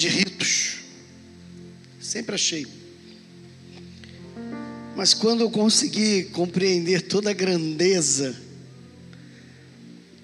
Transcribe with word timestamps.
de 0.00 0.08
ritos. 0.08 0.78
Sempre 2.00 2.34
achei. 2.34 2.66
Mas 4.96 5.12
quando 5.12 5.42
eu 5.42 5.50
consegui 5.50 6.24
compreender 6.24 7.02
toda 7.02 7.30
a 7.30 7.34
grandeza 7.34 8.34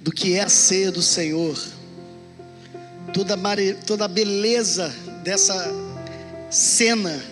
do 0.00 0.10
que 0.10 0.32
é 0.32 0.42
a 0.42 0.48
ceia 0.48 0.90
do 0.90 1.02
Senhor, 1.02 1.62
toda 3.12 3.34
a, 3.34 3.84
toda 3.86 4.06
a 4.06 4.08
beleza 4.08 4.88
dessa 5.22 5.54
cena, 6.50 7.22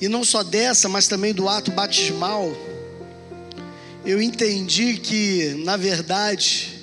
e 0.00 0.08
não 0.08 0.24
só 0.24 0.42
dessa, 0.42 0.90
mas 0.90 1.08
também 1.08 1.32
do 1.32 1.48
ato 1.48 1.70
batismal, 1.70 2.54
eu 4.04 4.20
entendi 4.20 4.98
que, 4.98 5.54
na 5.64 5.78
verdade, 5.78 6.78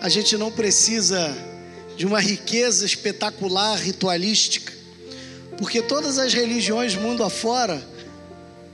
a 0.00 0.08
gente 0.08 0.36
não 0.36 0.50
precisa 0.50 1.47
de 1.98 2.06
uma 2.06 2.20
riqueza 2.20 2.86
espetacular, 2.86 3.76
ritualística, 3.76 4.72
porque 5.58 5.82
todas 5.82 6.16
as 6.16 6.32
religiões 6.32 6.94
mundo 6.94 7.24
afora 7.24 7.84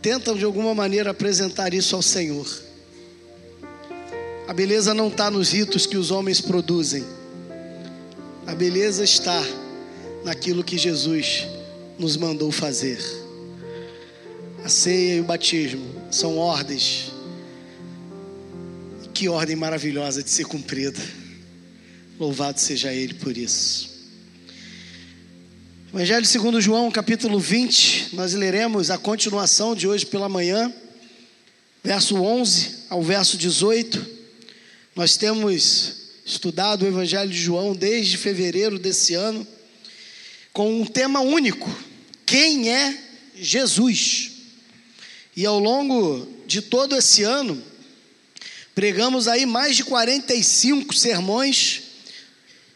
tentam 0.03 0.37
de 0.37 0.45
alguma 0.45 0.75
maneira 0.75 1.13
apresentar 1.13 1.73
isso 1.73 1.97
ao 1.97 2.03
Senhor. 2.03 2.47
A 4.47 4.53
beleza 4.53 4.93
não 4.93 5.09
está 5.09 5.31
nos 5.31 5.53
ritos 5.53 5.87
que 5.87 5.97
os 5.97 6.11
homens 6.11 6.43
produzem, 6.43 7.03
a 8.47 8.55
beleza 8.55 9.03
está 9.03 9.43
naquilo 10.23 10.63
que 10.63 10.77
Jesus 10.77 11.47
nos 11.99 12.19
mandou 12.19 12.53
fazer. 12.53 12.99
A 14.63 14.69
ceia 14.69 15.15
e 15.15 15.21
o 15.21 15.25
batismo 15.25 15.87
são 16.11 16.37
ordens. 16.37 17.11
Que 19.15 19.31
ordem 19.31 19.57
maravilhosa 19.57 20.23
de 20.23 20.29
ser 20.29 20.45
cumprida. 20.45 21.01
Louvado 22.19 22.61
seja 22.61 22.93
Ele 22.93 23.13
por 23.15 23.37
isso. 23.37 23.91
Evangelho 25.93 26.25
segundo 26.25 26.61
João, 26.61 26.89
capítulo 26.89 27.41
20, 27.41 28.11
nós 28.15 28.35
leremos 28.35 28.89
a 28.89 28.97
continuação 28.97 29.75
de 29.75 29.89
hoje 29.89 30.07
pela 30.07 30.29
manhã, 30.29 30.73
verso 31.83 32.15
11 32.15 32.85
ao 32.89 33.03
verso 33.03 33.37
18. 33.37 34.07
Nós 34.95 35.17
temos 35.17 35.95
estudado 36.25 36.83
o 36.83 36.87
Evangelho 36.87 37.31
de 37.31 37.37
João 37.37 37.75
desde 37.75 38.17
fevereiro 38.17 38.79
desse 38.79 39.15
ano, 39.15 39.45
com 40.53 40.83
um 40.83 40.87
tema 40.87 41.19
único: 41.19 41.69
quem 42.25 42.71
é 42.71 42.97
Jesus? 43.35 44.31
E 45.37 45.45
ao 45.45 45.59
longo 45.59 46.29
de 46.47 46.63
todo 46.63 46.97
esse 46.97 47.25
ano, 47.25 47.61
pregamos 48.73 49.27
aí 49.27 49.45
mais 49.45 49.75
de 49.75 49.83
45 49.83 50.95
sermões 50.95 51.84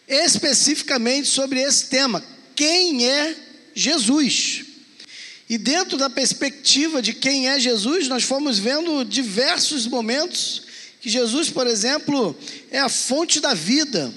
especificamente 0.09 1.29
sobre 1.29 1.61
esse 1.61 1.87
tema: 1.87 2.25
quem 2.55 3.07
é 3.07 3.37
Jesus. 3.75 4.65
E 5.49 5.57
dentro 5.57 5.97
da 5.97 6.11
perspectiva 6.11 7.01
de 7.01 7.15
quem 7.15 7.49
é 7.49 7.59
Jesus, 7.59 8.07
nós 8.07 8.23
fomos 8.23 8.59
vendo 8.59 9.05
diversos 9.05 9.87
momentos 9.87 10.63
que 11.01 11.09
Jesus, 11.09 11.49
por 11.49 11.67
exemplo, 11.67 12.37
é 12.71 12.79
a 12.79 12.89
fonte 12.89 13.41
da 13.41 13.55
vida, 13.55 14.13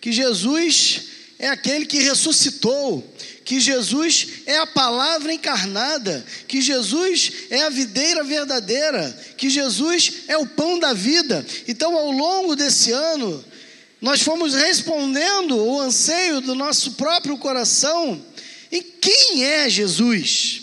que 0.00 0.12
Jesus 0.12 1.02
é 1.38 1.48
aquele 1.48 1.84
que 1.84 1.98
ressuscitou, 1.98 3.04
que 3.44 3.58
Jesus 3.58 4.26
é 4.46 4.58
a 4.58 4.66
palavra 4.66 5.32
encarnada, 5.32 6.24
que 6.46 6.62
Jesus 6.62 7.32
é 7.50 7.62
a 7.62 7.70
videira 7.70 8.22
verdadeira, 8.22 9.10
que 9.36 9.50
Jesus 9.50 10.12
é 10.28 10.36
o 10.36 10.46
pão 10.46 10.78
da 10.78 10.92
vida. 10.92 11.44
Então, 11.66 11.96
ao 11.96 12.10
longo 12.10 12.54
desse 12.54 12.92
ano, 12.92 13.44
nós 14.00 14.22
fomos 14.22 14.54
respondendo 14.54 15.56
o 15.56 15.80
anseio 15.80 16.40
do 16.40 16.54
nosso 16.54 16.92
próprio 16.92 17.36
coração 17.36 18.24
em 18.72 18.82
quem 18.82 19.44
é 19.44 19.68
Jesus. 19.68 20.62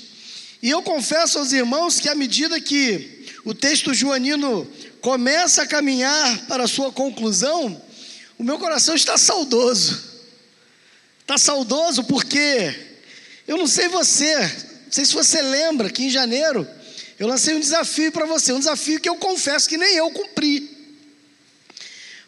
E 0.62 0.70
eu 0.70 0.82
confesso 0.82 1.38
aos 1.38 1.52
irmãos 1.52 2.00
que 2.00 2.10
à 2.10 2.16
medida 2.16 2.60
que 2.60 3.26
o 3.46 3.54
texto 3.54 3.94
joanino 3.94 4.68
começa 5.02 5.62
a 5.62 5.68
caminhar 5.68 6.48
para 6.48 6.64
a 6.64 6.68
sua 6.68 6.92
conclusão, 6.92 7.80
o 8.40 8.44
meu 8.44 8.58
coração 8.58 8.96
está 8.96 9.18
saudoso. 9.18 10.02
Está 11.22 11.38
saudoso 11.38 12.04
porque 12.06 12.74
eu 13.48 13.58
não 13.58 13.68
sei 13.68 13.88
você, 13.88 14.36
não 14.38 14.92
sei 14.92 15.06
se 15.06 15.14
você 15.14 15.42
lembra 15.42 15.90
que 15.90 16.06
em 16.06 16.10
janeiro 16.10 16.68
eu 17.20 17.28
lancei 17.28 17.56
um 17.56 17.60
desafio 17.60 18.12
para 18.12 18.26
você, 18.26 18.52
um 18.52 18.60
desafio 18.60 19.00
que 19.00 19.10
eu 19.10 19.16
confesso 19.16 19.70
que 19.70 19.78
nem 19.78 19.96
eu 19.96 20.10
cumpri. 20.10 20.77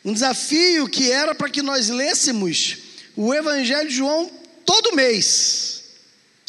Um 0.09 0.13
desafio 0.13 0.89
que 0.89 1.11
era 1.11 1.35
para 1.35 1.51
que 1.51 1.61
nós 1.61 1.87
lêssemos 1.87 2.77
o 3.15 3.31
Evangelho 3.31 3.87
de 3.87 3.95
João 3.95 4.27
todo 4.65 4.95
mês. 4.95 5.83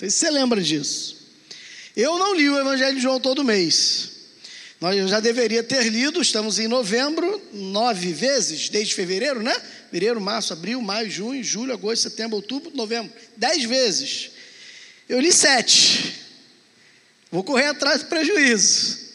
Não 0.00 0.09
se 0.09 0.16
você 0.16 0.31
lembra 0.31 0.62
disso. 0.62 1.28
Eu 1.94 2.19
não 2.19 2.34
li 2.34 2.49
o 2.49 2.59
Evangelho 2.59 2.97
de 2.97 3.03
João 3.03 3.20
todo 3.20 3.44
mês. 3.44 4.12
Nós 4.81 5.10
já 5.10 5.20
deveria 5.20 5.62
ter 5.62 5.91
lido, 5.91 6.22
estamos 6.22 6.59
em 6.59 6.69
novembro, 6.69 7.38
nove 7.53 8.15
vezes, 8.15 8.70
desde 8.70 8.94
fevereiro, 8.94 9.43
né? 9.43 9.54
Fevereiro, 9.91 10.19
março, 10.22 10.54
abril, 10.54 10.81
maio, 10.81 11.10
junho, 11.10 11.44
julho, 11.44 11.75
agosto, 11.75 12.04
setembro, 12.04 12.37
outubro, 12.37 12.75
novembro. 12.75 13.12
Dez 13.37 13.65
vezes. 13.65 14.31
Eu 15.06 15.20
li 15.20 15.31
sete. 15.31 16.15
Vou 17.31 17.44
correr 17.44 17.66
atrás 17.66 18.00
do 18.00 18.09
prejuízo. 18.09 19.09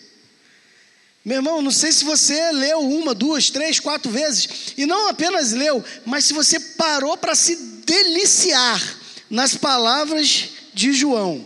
Meu 1.26 1.38
irmão, 1.38 1.60
não 1.60 1.72
sei 1.72 1.92
se 1.92 2.06
você 2.06 2.52
leu 2.52 2.82
uma, 2.82 3.16
duas, 3.16 3.50
três, 3.50 3.80
quatro 3.80 4.12
vezes, 4.12 4.48
e 4.78 4.86
não 4.86 5.10
apenas 5.10 5.54
leu, 5.54 5.84
mas 6.06 6.26
se 6.26 6.34
você 6.34 6.60
parou 6.60 7.18
para 7.18 7.34
se 7.34 7.56
deliciar 7.84 8.80
nas 9.28 9.56
palavras 9.56 10.50
de 10.72 10.94
João. 10.94 11.44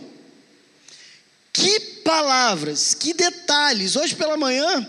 Que 1.50 1.80
palavras, 2.04 2.92
que 2.92 3.14
detalhes. 3.14 3.96
Hoje 3.96 4.14
pela 4.14 4.36
manhã, 4.36 4.86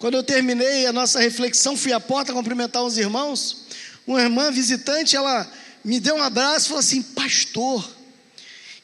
quando 0.00 0.16
eu 0.16 0.22
terminei 0.24 0.84
a 0.84 0.92
nossa 0.92 1.20
reflexão, 1.20 1.76
fui 1.76 1.92
à 1.92 2.00
porta 2.00 2.32
cumprimentar 2.32 2.84
uns 2.84 2.98
irmãos. 2.98 3.66
Uma 4.04 4.20
irmã 4.20 4.50
visitante, 4.50 5.14
ela 5.14 5.48
me 5.84 6.00
deu 6.00 6.16
um 6.16 6.22
abraço 6.22 6.66
e 6.66 6.68
falou 6.68 6.80
assim: 6.80 7.02
Pastor, 7.02 7.88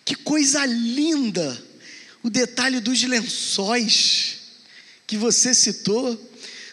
que 0.05 0.15
coisa 0.15 0.65
linda 0.65 1.61
o 2.23 2.31
detalhe 2.31 2.79
dos 2.79 3.03
lençóis 3.03 4.40
que 5.11 5.17
você 5.17 5.53
citou, 5.53 6.17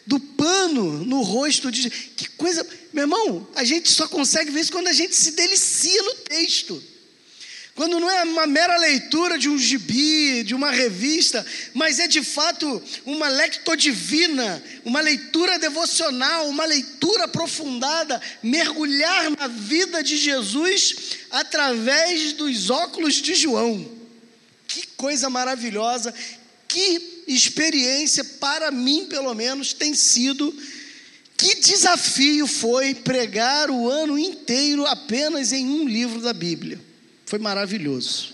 do 0.06 0.20
pano 0.20 1.04
no 1.04 1.24
rosto 1.24 1.72
de. 1.72 1.90
Que 1.90 2.30
coisa. 2.30 2.64
Meu 2.94 3.06
irmão, 3.06 3.48
a 3.56 3.64
gente 3.64 3.92
só 3.92 4.08
consegue 4.08 4.52
ver 4.52 4.60
isso 4.60 4.72
quando 4.72 4.90
a 4.90 4.94
gente 4.94 5.16
se 5.16 5.32
delicia 5.32 6.04
no 6.04 6.14
texto. 6.18 6.84
Quando 7.74 8.00
não 8.00 8.08
é 8.08 8.24
uma 8.24 8.46
mera 8.46 8.78
leitura 8.78 9.40
de 9.40 9.50
um 9.50 9.58
gibi, 9.58 10.44
de 10.44 10.54
uma 10.54 10.70
revista, 10.70 11.44
mas 11.74 11.98
é 11.98 12.08
de 12.08 12.24
fato 12.24 12.80
uma 13.08 13.28
lectodivina, 13.28 14.64
uma 14.86 15.02
leitura 15.02 15.58
devocional, 15.58 16.48
uma 16.48 16.66
leitura 16.66 17.24
aprofundada, 17.24 18.22
mergulhar 18.44 19.32
na 19.32 19.48
vida 19.48 20.04
de 20.04 20.16
Jesus 20.16 20.96
através 21.32 22.34
dos 22.34 22.70
óculos 22.70 23.16
de 23.16 23.34
João. 23.34 23.92
Que 24.68 24.86
coisa 24.96 25.28
maravilhosa, 25.28 26.14
que 26.68 27.17
experiência, 27.28 28.24
para 28.24 28.72
mim 28.72 29.06
pelo 29.06 29.34
menos, 29.34 29.74
tem 29.74 29.94
sido 29.94 30.56
que 31.38 31.56
desafio 31.56 32.48
foi 32.48 32.96
pregar 32.96 33.70
o 33.70 33.88
ano 33.88 34.18
inteiro 34.18 34.86
apenas 34.88 35.54
em 35.54 35.68
um 35.68 35.88
livro 35.88 36.20
da 36.20 36.34
Bíblia. 36.34 36.82
Foi 37.28 37.38
maravilhoso. 37.38 38.34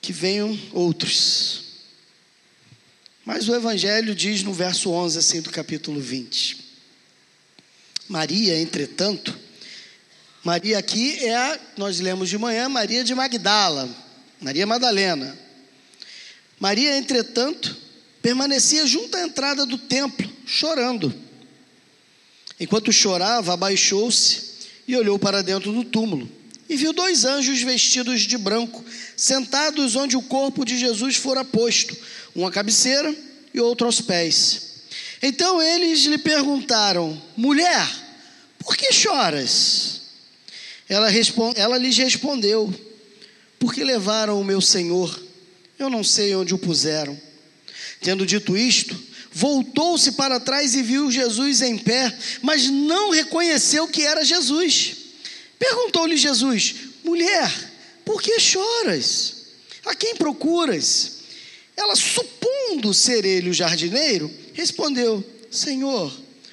Que 0.00 0.12
venham 0.12 0.58
outros. 0.72 1.64
Mas 3.24 3.46
o 3.46 3.54
Evangelho 3.54 4.14
diz 4.14 4.42
no 4.42 4.54
verso 4.54 4.90
11, 4.90 5.18
assim, 5.18 5.42
do 5.42 5.50
capítulo 5.50 6.00
20. 6.00 6.56
Maria, 8.08 8.58
entretanto, 8.58 9.38
Maria 10.42 10.78
aqui 10.78 11.18
é 11.22 11.36
a, 11.36 11.60
nós 11.76 12.00
lemos 12.00 12.30
de 12.30 12.38
manhã, 12.38 12.70
Maria 12.70 13.04
de 13.04 13.14
Magdala, 13.14 13.86
Maria 14.40 14.66
Madalena. 14.66 15.38
Maria, 16.60 16.96
entretanto, 16.96 17.76
permanecia 18.20 18.86
junto 18.86 19.16
à 19.16 19.22
entrada 19.22 19.64
do 19.64 19.78
templo, 19.78 20.28
chorando. 20.44 21.14
Enquanto 22.58 22.92
chorava, 22.92 23.52
abaixou-se 23.52 24.48
e 24.86 24.96
olhou 24.96 25.18
para 25.18 25.42
dentro 25.42 25.72
do 25.72 25.84
túmulo 25.84 26.38
e 26.68 26.76
viu 26.76 26.92
dois 26.92 27.24
anjos 27.24 27.62
vestidos 27.62 28.22
de 28.22 28.36
branco, 28.36 28.84
sentados 29.16 29.96
onde 29.96 30.16
o 30.16 30.22
corpo 30.22 30.64
de 30.64 30.76
Jesus 30.76 31.16
fora 31.16 31.44
posto, 31.44 31.96
um 32.36 32.46
à 32.46 32.50
cabeceira 32.50 33.14
e 33.54 33.60
outro 33.60 33.86
aos 33.86 34.00
pés. 34.00 34.62
Então 35.22 35.62
eles 35.62 36.00
lhe 36.00 36.18
perguntaram: 36.18 37.20
Mulher, 37.36 37.88
por 38.58 38.76
que 38.76 38.92
choras? 38.92 40.02
Ela, 40.88 41.08
ela 41.56 41.78
lhes 41.78 41.96
respondeu: 41.96 42.72
Porque 43.58 43.82
levaram 43.82 44.40
o 44.40 44.44
meu 44.44 44.60
Senhor 44.60 45.27
eu 45.78 45.88
não 45.88 46.02
sei 46.02 46.34
onde 46.34 46.54
o 46.54 46.58
puseram. 46.58 47.18
Tendo 48.00 48.26
dito 48.26 48.56
isto, 48.56 49.00
voltou-se 49.32 50.12
para 50.12 50.40
trás 50.40 50.74
e 50.74 50.82
viu 50.82 51.10
Jesus 51.10 51.62
em 51.62 51.78
pé, 51.78 52.16
mas 52.42 52.68
não 52.68 53.10
reconheceu 53.10 53.86
que 53.86 54.02
era 54.02 54.24
Jesus. 54.24 54.96
Perguntou-lhe 55.58 56.16
Jesus: 56.16 56.74
Mulher, 57.04 57.52
por 58.04 58.22
que 58.22 58.38
choras? 58.40 59.34
A 59.84 59.94
quem 59.94 60.16
procuras? 60.16 61.18
Ela, 61.76 61.94
supondo 61.94 62.92
ser 62.92 63.24
ele 63.24 63.50
o 63.50 63.54
jardineiro, 63.54 64.30
respondeu: 64.54 65.24
Senhor, 65.50 66.12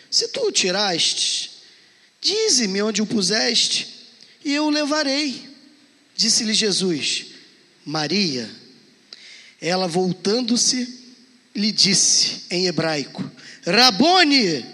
se 0.09 0.27
tu 0.27 0.47
o 0.47 0.51
tiraste, 0.51 1.51
dize-me 2.21 2.81
onde 2.81 3.01
o 3.01 3.05
puseste, 3.05 3.87
e 4.43 4.53
eu 4.53 4.65
o 4.65 4.69
levarei. 4.69 5.41
Disse-lhe 6.15 6.53
Jesus: 6.53 7.25
Maria. 7.85 8.64
Ela, 9.61 9.87
voltando-se, 9.87 10.87
lhe 11.55 11.71
disse 11.71 12.43
em 12.51 12.67
hebraico: 12.67 13.23
Rabone, 13.65 14.65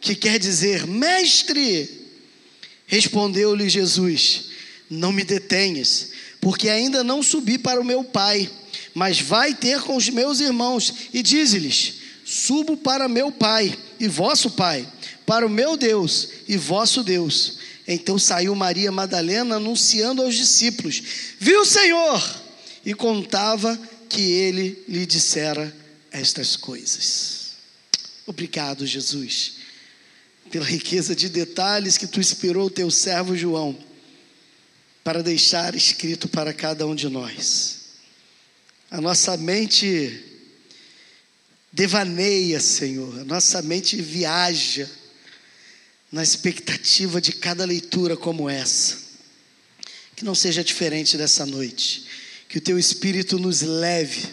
que 0.00 0.14
quer 0.14 0.38
dizer 0.38 0.86
mestre. 0.86 1.88
Respondeu-lhe 2.86 3.68
Jesus: 3.68 4.44
Não 4.90 5.12
me 5.12 5.24
detenhas, 5.24 6.10
porque 6.40 6.68
ainda 6.68 7.04
não 7.04 7.22
subi 7.22 7.58
para 7.58 7.80
o 7.80 7.84
meu 7.84 8.02
Pai, 8.02 8.50
mas 8.94 9.20
vai 9.20 9.54
ter 9.54 9.80
com 9.80 9.96
os 9.96 10.08
meus 10.08 10.40
irmãos 10.40 10.92
e 11.12 11.22
dize-lhes: 11.22 11.94
Subo 12.24 12.76
para 12.76 13.08
meu 13.08 13.30
Pai 13.30 13.76
e 14.00 14.08
vosso 14.08 14.50
Pai, 14.50 14.86
para 15.26 15.46
o 15.46 15.50
meu 15.50 15.76
Deus 15.76 16.28
e 16.48 16.56
vosso 16.56 17.02
Deus. 17.02 17.58
Então 17.86 18.18
saiu 18.18 18.54
Maria 18.54 18.92
Madalena 18.92 19.56
anunciando 19.56 20.22
aos 20.22 20.34
discípulos: 20.34 21.02
Viu 21.38 21.60
o 21.60 21.66
Senhor! 21.66 22.42
E 22.84 22.94
contava 22.94 23.78
que 24.12 24.20
ele 24.30 24.84
lhe 24.86 25.06
dissera 25.06 25.74
estas 26.10 26.54
coisas. 26.54 27.52
Obrigado, 28.26 28.86
Jesus, 28.86 29.54
pela 30.50 30.66
riqueza 30.66 31.16
de 31.16 31.30
detalhes 31.30 31.96
que 31.96 32.06
tu 32.06 32.20
inspirou 32.20 32.66
o 32.66 32.70
teu 32.70 32.90
servo 32.90 33.34
João 33.34 33.76
para 35.02 35.22
deixar 35.22 35.74
escrito 35.74 36.28
para 36.28 36.52
cada 36.52 36.86
um 36.86 36.94
de 36.94 37.08
nós. 37.08 37.80
A 38.90 39.00
nossa 39.00 39.34
mente 39.38 40.22
devaneia, 41.72 42.60
Senhor, 42.60 43.20
a 43.20 43.24
nossa 43.24 43.62
mente 43.62 43.96
viaja 43.96 44.90
na 46.12 46.22
expectativa 46.22 47.18
de 47.18 47.32
cada 47.32 47.64
leitura 47.64 48.14
como 48.14 48.50
essa. 48.50 48.98
Que 50.14 50.22
não 50.22 50.34
seja 50.34 50.62
diferente 50.62 51.16
dessa 51.16 51.46
noite. 51.46 52.11
Que 52.52 52.58
o 52.58 52.60
teu 52.60 52.78
Espírito 52.78 53.38
nos 53.38 53.62
leve 53.62 54.28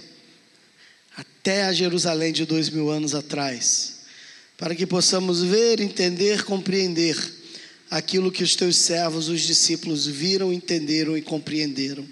até 1.15 1.63
a 1.63 1.71
Jerusalém 1.71 2.33
de 2.33 2.45
dois 2.45 2.69
mil 2.69 2.89
anos 2.89 3.15
atrás, 3.15 3.99
para 4.57 4.75
que 4.75 4.85
possamos 4.85 5.41
ver, 5.41 5.79
entender, 5.79 6.43
compreender 6.43 7.17
aquilo 7.89 8.29
que 8.29 8.43
os 8.43 8.57
teus 8.57 8.75
servos, 8.75 9.29
os 9.29 9.39
discípulos, 9.39 10.05
viram, 10.05 10.51
entenderam 10.51 11.17
e 11.17 11.21
compreenderam. 11.21 12.05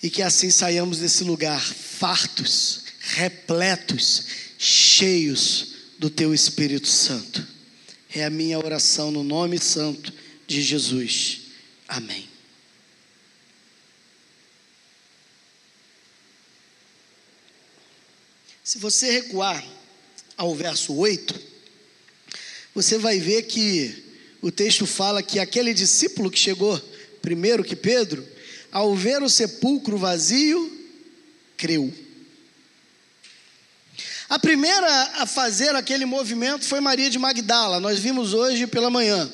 E 0.00 0.08
que 0.08 0.22
assim 0.22 0.50
saiamos 0.50 1.00
desse 1.00 1.24
lugar 1.24 1.60
fartos, 1.60 2.84
repletos, 3.00 4.24
cheios 4.56 5.66
do 5.98 6.08
teu 6.08 6.32
Espírito 6.32 6.86
Santo. 6.86 7.44
É 8.14 8.24
a 8.24 8.30
minha 8.30 8.56
oração 8.56 9.10
no 9.10 9.24
nome 9.24 9.58
santo 9.58 10.12
de 10.46 10.62
Jesus. 10.62 11.40
Amém. 11.88 12.35
Se 18.66 18.78
você 18.78 19.12
recuar 19.12 19.64
ao 20.36 20.52
verso 20.52 20.92
8, 20.92 21.40
você 22.74 22.98
vai 22.98 23.20
ver 23.20 23.42
que 23.42 23.94
o 24.42 24.50
texto 24.50 24.84
fala 24.84 25.22
que 25.22 25.38
aquele 25.38 25.72
discípulo 25.72 26.28
que 26.28 26.36
chegou 26.36 26.76
primeiro 27.22 27.62
que 27.62 27.76
Pedro, 27.76 28.26
ao 28.72 28.92
ver 28.96 29.22
o 29.22 29.30
sepulcro 29.30 29.96
vazio, 29.96 30.84
creu. 31.56 31.94
A 34.28 34.36
primeira 34.36 35.12
a 35.14 35.26
fazer 35.26 35.76
aquele 35.76 36.04
movimento 36.04 36.64
foi 36.64 36.80
Maria 36.80 37.08
de 37.08 37.20
Magdala, 37.20 37.78
nós 37.78 38.00
vimos 38.00 38.34
hoje 38.34 38.66
pela 38.66 38.90
manhã. 38.90 39.30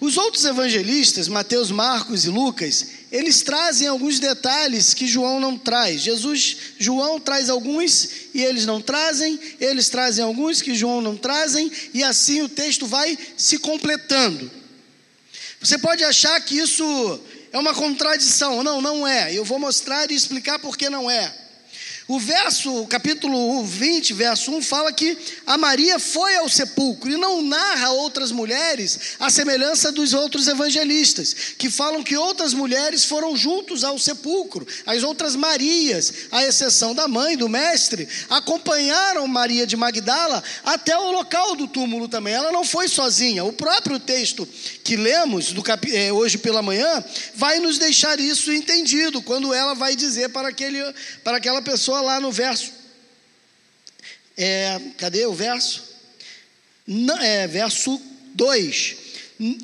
Os 0.00 0.16
outros 0.16 0.46
evangelistas, 0.46 1.28
Mateus, 1.28 1.70
Marcos 1.70 2.24
e 2.24 2.30
Lucas, 2.30 2.86
eles 3.16 3.40
trazem 3.40 3.88
alguns 3.88 4.20
detalhes 4.20 4.92
que 4.92 5.06
João 5.06 5.40
não 5.40 5.56
traz. 5.56 6.02
Jesus, 6.02 6.56
João 6.78 7.18
traz 7.18 7.48
alguns 7.48 8.10
e 8.34 8.42
eles 8.42 8.66
não 8.66 8.78
trazem, 8.78 9.40
eles 9.58 9.88
trazem 9.88 10.22
alguns 10.22 10.60
que 10.60 10.74
João 10.74 11.00
não 11.00 11.16
trazem, 11.16 11.72
e 11.94 12.04
assim 12.04 12.42
o 12.42 12.48
texto 12.48 12.86
vai 12.86 13.18
se 13.34 13.56
completando. 13.56 14.50
Você 15.58 15.78
pode 15.78 16.04
achar 16.04 16.38
que 16.42 16.58
isso 16.58 16.84
é 17.50 17.58
uma 17.58 17.72
contradição. 17.72 18.62
Não, 18.62 18.82
não 18.82 19.08
é. 19.08 19.32
Eu 19.32 19.46
vou 19.46 19.58
mostrar 19.58 20.10
e 20.10 20.14
explicar 20.14 20.58
por 20.58 20.76
que 20.76 20.90
não 20.90 21.10
é. 21.10 21.34
O 22.08 22.20
verso, 22.20 22.82
o 22.82 22.86
capítulo 22.86 23.64
20, 23.64 24.12
verso 24.12 24.52
1, 24.52 24.62
fala 24.62 24.92
que 24.92 25.18
a 25.44 25.58
Maria 25.58 25.98
foi 25.98 26.36
ao 26.36 26.48
sepulcro 26.48 27.10
e 27.10 27.16
não 27.16 27.42
narra 27.42 27.90
outras 27.90 28.30
mulheres, 28.30 29.16
a 29.18 29.28
semelhança 29.28 29.90
dos 29.90 30.14
outros 30.14 30.46
evangelistas, 30.46 31.34
que 31.58 31.68
falam 31.68 32.04
que 32.04 32.16
outras 32.16 32.54
mulheres 32.54 33.04
foram 33.04 33.36
juntos 33.36 33.82
ao 33.82 33.98
sepulcro. 33.98 34.64
As 34.86 35.02
outras 35.02 35.34
Marias, 35.34 36.12
à 36.30 36.44
exceção 36.44 36.94
da 36.94 37.08
mãe, 37.08 37.36
do 37.36 37.48
mestre, 37.48 38.08
acompanharam 38.30 39.26
Maria 39.26 39.66
de 39.66 39.76
Magdala 39.76 40.44
até 40.64 40.96
o 40.96 41.10
local 41.10 41.56
do 41.56 41.66
túmulo 41.66 42.06
também. 42.06 42.34
Ela 42.34 42.52
não 42.52 42.64
foi 42.64 42.86
sozinha. 42.86 43.44
O 43.44 43.52
próprio 43.52 43.98
texto 43.98 44.48
que 44.84 44.94
lemos 44.94 45.52
do 45.52 45.60
cap... 45.60 45.84
Eh, 45.92 46.12
hoje 46.12 46.38
pela 46.38 46.62
manhã 46.62 47.04
vai 47.34 47.58
nos 47.58 47.78
deixar 47.78 48.20
isso 48.20 48.52
entendido, 48.52 49.20
quando 49.20 49.52
ela 49.52 49.74
vai 49.74 49.96
dizer 49.96 50.28
para, 50.28 50.48
aquele, 50.48 50.78
para 51.24 51.38
aquela 51.38 51.60
pessoa 51.60 51.95
lá 52.00 52.20
no 52.20 52.30
verso. 52.32 52.72
É, 54.36 54.78
cadê 54.98 55.26
o 55.26 55.32
verso? 55.32 55.82
Não, 56.86 57.18
é, 57.18 57.46
verso 57.46 58.00
2. 58.34 58.96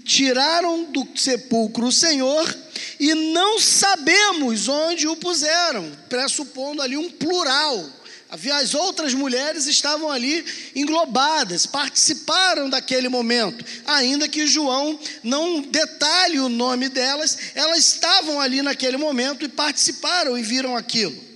Tiraram 0.04 0.84
do 0.84 1.06
sepulcro 1.16 1.86
o 1.86 1.92
Senhor 1.92 2.56
e 2.98 3.14
não 3.14 3.58
sabemos 3.58 4.68
onde 4.68 5.06
o 5.06 5.16
puseram, 5.16 5.90
pressupondo 6.08 6.82
ali 6.82 6.96
um 6.96 7.10
plural. 7.10 7.90
Havia 8.32 8.56
as 8.56 8.74
outras 8.74 9.12
mulheres 9.12 9.66
estavam 9.66 10.10
ali 10.10 10.42
englobadas, 10.74 11.66
participaram 11.66 12.70
daquele 12.70 13.06
momento, 13.06 13.62
ainda 13.84 14.26
que 14.26 14.46
João 14.46 14.98
não 15.22 15.60
detalhe 15.60 16.40
o 16.40 16.48
nome 16.48 16.88
delas, 16.88 17.36
elas 17.54 17.80
estavam 17.80 18.40
ali 18.40 18.62
naquele 18.62 18.96
momento 18.96 19.44
e 19.44 19.48
participaram 19.48 20.38
e 20.38 20.42
viram 20.42 20.74
aquilo. 20.74 21.31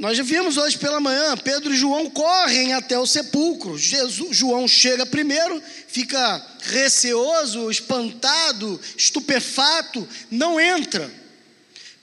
Nós 0.00 0.16
já 0.16 0.22
vimos 0.22 0.56
hoje 0.56 0.78
pela 0.78 0.98
manhã, 0.98 1.36
Pedro 1.36 1.74
e 1.74 1.76
João 1.76 2.08
correm 2.08 2.72
até 2.72 2.98
o 2.98 3.04
sepulcro. 3.04 3.76
Jesus, 3.76 4.34
João 4.34 4.66
chega 4.66 5.04
primeiro, 5.04 5.62
fica 5.88 6.42
receoso, 6.62 7.70
espantado, 7.70 8.80
estupefato, 8.96 10.08
não 10.30 10.58
entra. 10.58 11.12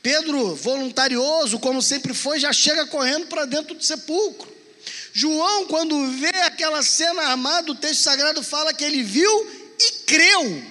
Pedro, 0.03 0.53
voluntarioso, 0.53 1.57
como 1.57 1.81
sempre 1.81 2.13
foi, 2.13 2.39
já 2.39 2.53
chega 2.53 2.85
correndo 2.85 3.25
para 3.25 3.45
dentro 3.45 3.73
do 3.73 3.83
sepulcro. 3.83 4.47
João, 5.11 5.65
quando 5.65 6.11
vê 6.11 6.37
aquela 6.41 6.83
cena 6.83 7.23
armada, 7.23 7.71
o 7.71 7.75
texto 7.75 8.03
sagrado 8.03 8.43
fala 8.43 8.75
que 8.75 8.83
ele 8.83 9.01
viu 9.01 9.51
e 9.79 9.91
creu. 10.05 10.63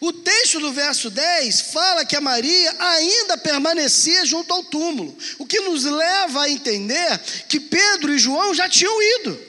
O 0.00 0.12
texto 0.12 0.60
do 0.60 0.72
verso 0.72 1.10
10 1.10 1.60
fala 1.72 2.04
que 2.04 2.14
a 2.14 2.20
Maria 2.20 2.74
ainda 2.78 3.36
permanecia 3.36 4.24
junto 4.24 4.52
ao 4.52 4.62
túmulo, 4.62 5.16
o 5.38 5.46
que 5.46 5.60
nos 5.60 5.84
leva 5.84 6.42
a 6.42 6.50
entender 6.50 7.20
que 7.48 7.58
Pedro 7.58 8.14
e 8.14 8.18
João 8.18 8.54
já 8.54 8.68
tinham 8.68 9.02
ido. 9.20 9.48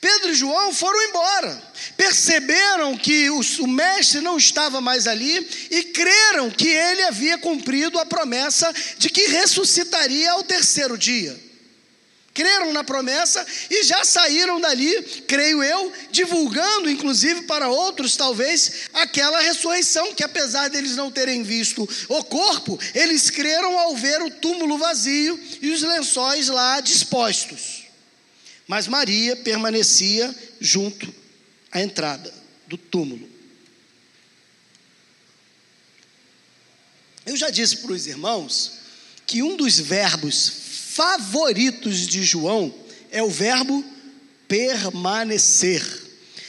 Pedro 0.00 0.30
e 0.30 0.34
João 0.34 0.72
foram 0.74 1.00
embora, 1.08 1.62
perceberam 1.96 2.96
que 2.96 3.30
o, 3.30 3.66
mestre 3.66 4.20
não 4.20 4.36
estava 4.36 4.80
mais 4.80 5.06
ali 5.06 5.48
e 5.70 5.84
creram 5.84 6.50
que 6.50 6.68
ele 6.68 7.02
havia 7.02 7.38
cumprido 7.38 7.98
a 7.98 8.06
promessa 8.06 8.72
de 8.96 9.08
que 9.08 9.26
ressuscitaria 9.26 10.32
ao 10.32 10.42
terceiro 10.42 10.96
dia 10.96 11.47
creram 12.38 12.72
na 12.72 12.84
promessa 12.84 13.44
e 13.68 13.82
já 13.82 14.04
saíram 14.04 14.60
dali, 14.60 15.02
creio 15.26 15.60
eu, 15.60 15.92
divulgando 16.12 16.88
inclusive 16.88 17.42
para 17.42 17.68
outros, 17.68 18.14
talvez, 18.14 18.88
aquela 18.94 19.40
ressurreição, 19.40 20.14
que 20.14 20.22
apesar 20.22 20.70
deles 20.70 20.94
não 20.94 21.10
terem 21.10 21.42
visto 21.42 21.82
o 22.08 22.22
corpo, 22.22 22.78
eles 22.94 23.28
creram 23.28 23.76
ao 23.76 23.96
ver 23.96 24.22
o 24.22 24.30
túmulo 24.30 24.78
vazio 24.78 25.36
e 25.60 25.72
os 25.72 25.82
lençóis 25.82 26.46
lá 26.46 26.78
dispostos. 26.78 27.86
Mas 28.68 28.86
Maria 28.86 29.34
permanecia 29.34 30.32
junto 30.60 31.12
à 31.72 31.80
entrada 31.80 32.32
do 32.68 32.78
túmulo. 32.78 33.28
Eu 37.26 37.36
já 37.36 37.50
disse 37.50 37.78
para 37.78 37.92
os 37.92 38.06
irmãos 38.06 38.74
que 39.26 39.42
um 39.42 39.56
dos 39.56 39.76
verbos 39.76 40.67
favoritos 40.98 42.08
de 42.08 42.24
João 42.24 42.74
é 43.12 43.22
o 43.22 43.30
verbo 43.30 43.84
permanecer. 44.48 45.80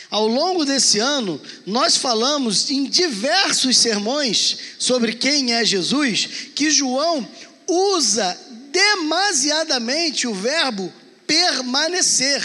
Ao 0.09 0.27
longo 0.27 0.65
desse 0.65 0.97
ano, 0.97 1.39
nós 1.67 1.95
falamos 1.95 2.71
em 2.71 2.85
diversos 2.85 3.77
sermões 3.77 4.57
sobre 4.79 5.13
quem 5.13 5.53
é 5.53 5.63
Jesus, 5.63 6.27
que 6.55 6.71
João 6.71 7.27
usa 7.67 8.35
demasiadamente 8.71 10.27
o 10.27 10.33
verbo 10.33 10.91
permanecer. 11.27 12.41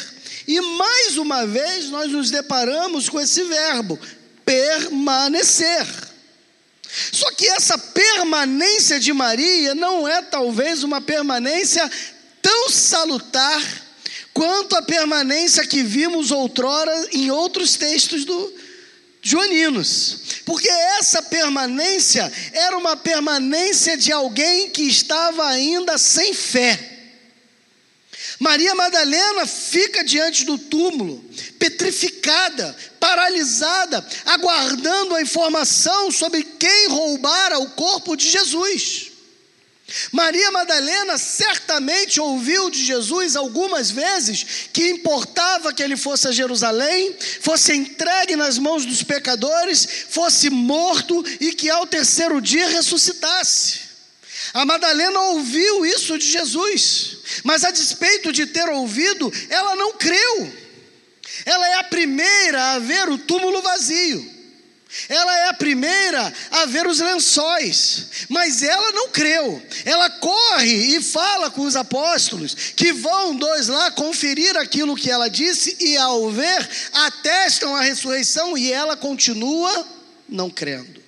E 0.46 0.60
mais 0.60 1.16
uma 1.16 1.46
vez 1.46 1.86
nós 1.86 2.12
nos 2.12 2.30
deparamos 2.30 3.08
com 3.08 3.18
esse 3.18 3.44
verbo, 3.44 3.98
permanecer. 4.44 5.86
Só 7.12 7.30
que 7.32 7.46
essa 7.46 7.76
permanência 7.76 9.00
de 9.00 9.12
Maria 9.12 9.74
não 9.74 10.06
é 10.06 10.22
talvez 10.22 10.82
uma 10.82 11.00
permanência 11.00 11.90
tão 12.40 12.70
salutar 12.70 13.62
quanto 14.32 14.76
a 14.76 14.82
permanência 14.82 15.66
que 15.66 15.82
vimos 15.82 16.30
outrora 16.30 17.08
em 17.12 17.30
outros 17.30 17.76
textos 17.76 18.24
do 18.24 18.54
Joaninos. 19.22 20.18
Porque 20.44 20.68
essa 20.68 21.22
permanência 21.22 22.30
era 22.52 22.76
uma 22.76 22.96
permanência 22.96 23.96
de 23.96 24.12
alguém 24.12 24.68
que 24.70 24.82
estava 24.82 25.46
ainda 25.46 25.96
sem 25.96 26.34
fé. 26.34 26.93
Maria 28.40 28.74
Madalena 28.74 29.46
fica 29.46 30.02
diante 30.02 30.44
do 30.44 30.58
túmulo, 30.58 31.24
petrificada, 31.58 32.76
paralisada, 32.98 34.04
aguardando 34.26 35.14
a 35.14 35.22
informação 35.22 36.10
sobre 36.10 36.42
quem 36.42 36.88
roubara 36.88 37.58
o 37.58 37.70
corpo 37.70 38.16
de 38.16 38.28
Jesus. 38.28 39.12
Maria 40.10 40.50
Madalena 40.50 41.18
certamente 41.18 42.18
ouviu 42.18 42.70
de 42.70 42.82
Jesus 42.82 43.36
algumas 43.36 43.90
vezes 43.90 44.68
que 44.72 44.88
importava 44.88 45.72
que 45.72 45.82
ele 45.82 45.96
fosse 45.96 46.26
a 46.26 46.32
Jerusalém, 46.32 47.14
fosse 47.40 47.74
entregue 47.74 48.34
nas 48.34 48.58
mãos 48.58 48.86
dos 48.86 49.02
pecadores, 49.02 49.86
fosse 50.08 50.48
morto 50.48 51.22
e 51.38 51.52
que 51.52 51.68
ao 51.68 51.86
terceiro 51.86 52.40
dia 52.40 52.66
ressuscitasse. 52.68 53.80
A 54.54 54.64
Madalena 54.64 55.20
ouviu 55.20 55.84
isso 55.84 56.18
de 56.18 56.30
Jesus, 56.30 57.13
mas 57.42 57.64
a 57.64 57.70
despeito 57.70 58.32
de 58.32 58.46
ter 58.46 58.68
ouvido, 58.68 59.32
ela 59.48 59.76
não 59.76 59.92
creu. 59.94 60.52
Ela 61.44 61.68
é 61.68 61.74
a 61.74 61.84
primeira 61.84 62.72
a 62.72 62.78
ver 62.78 63.08
o 63.08 63.18
túmulo 63.18 63.62
vazio. 63.62 64.34
Ela 65.08 65.38
é 65.38 65.48
a 65.48 65.54
primeira 65.54 66.32
a 66.52 66.66
ver 66.66 66.86
os 66.86 67.00
lençóis, 67.00 68.06
mas 68.28 68.62
ela 68.62 68.92
não 68.92 69.08
creu. 69.08 69.60
Ela 69.84 70.08
corre 70.08 70.96
e 70.96 71.02
fala 71.02 71.50
com 71.50 71.62
os 71.62 71.74
apóstolos, 71.74 72.54
que 72.76 72.92
vão 72.92 73.34
dois 73.34 73.66
lá 73.66 73.90
conferir 73.90 74.56
aquilo 74.56 74.94
que 74.94 75.10
ela 75.10 75.28
disse, 75.28 75.76
e 75.80 75.96
ao 75.96 76.30
ver, 76.30 76.68
atestam 76.92 77.74
a 77.74 77.80
ressurreição, 77.80 78.56
e 78.56 78.72
ela 78.72 78.96
continua 78.96 79.86
não 80.28 80.48
crendo. 80.48 81.02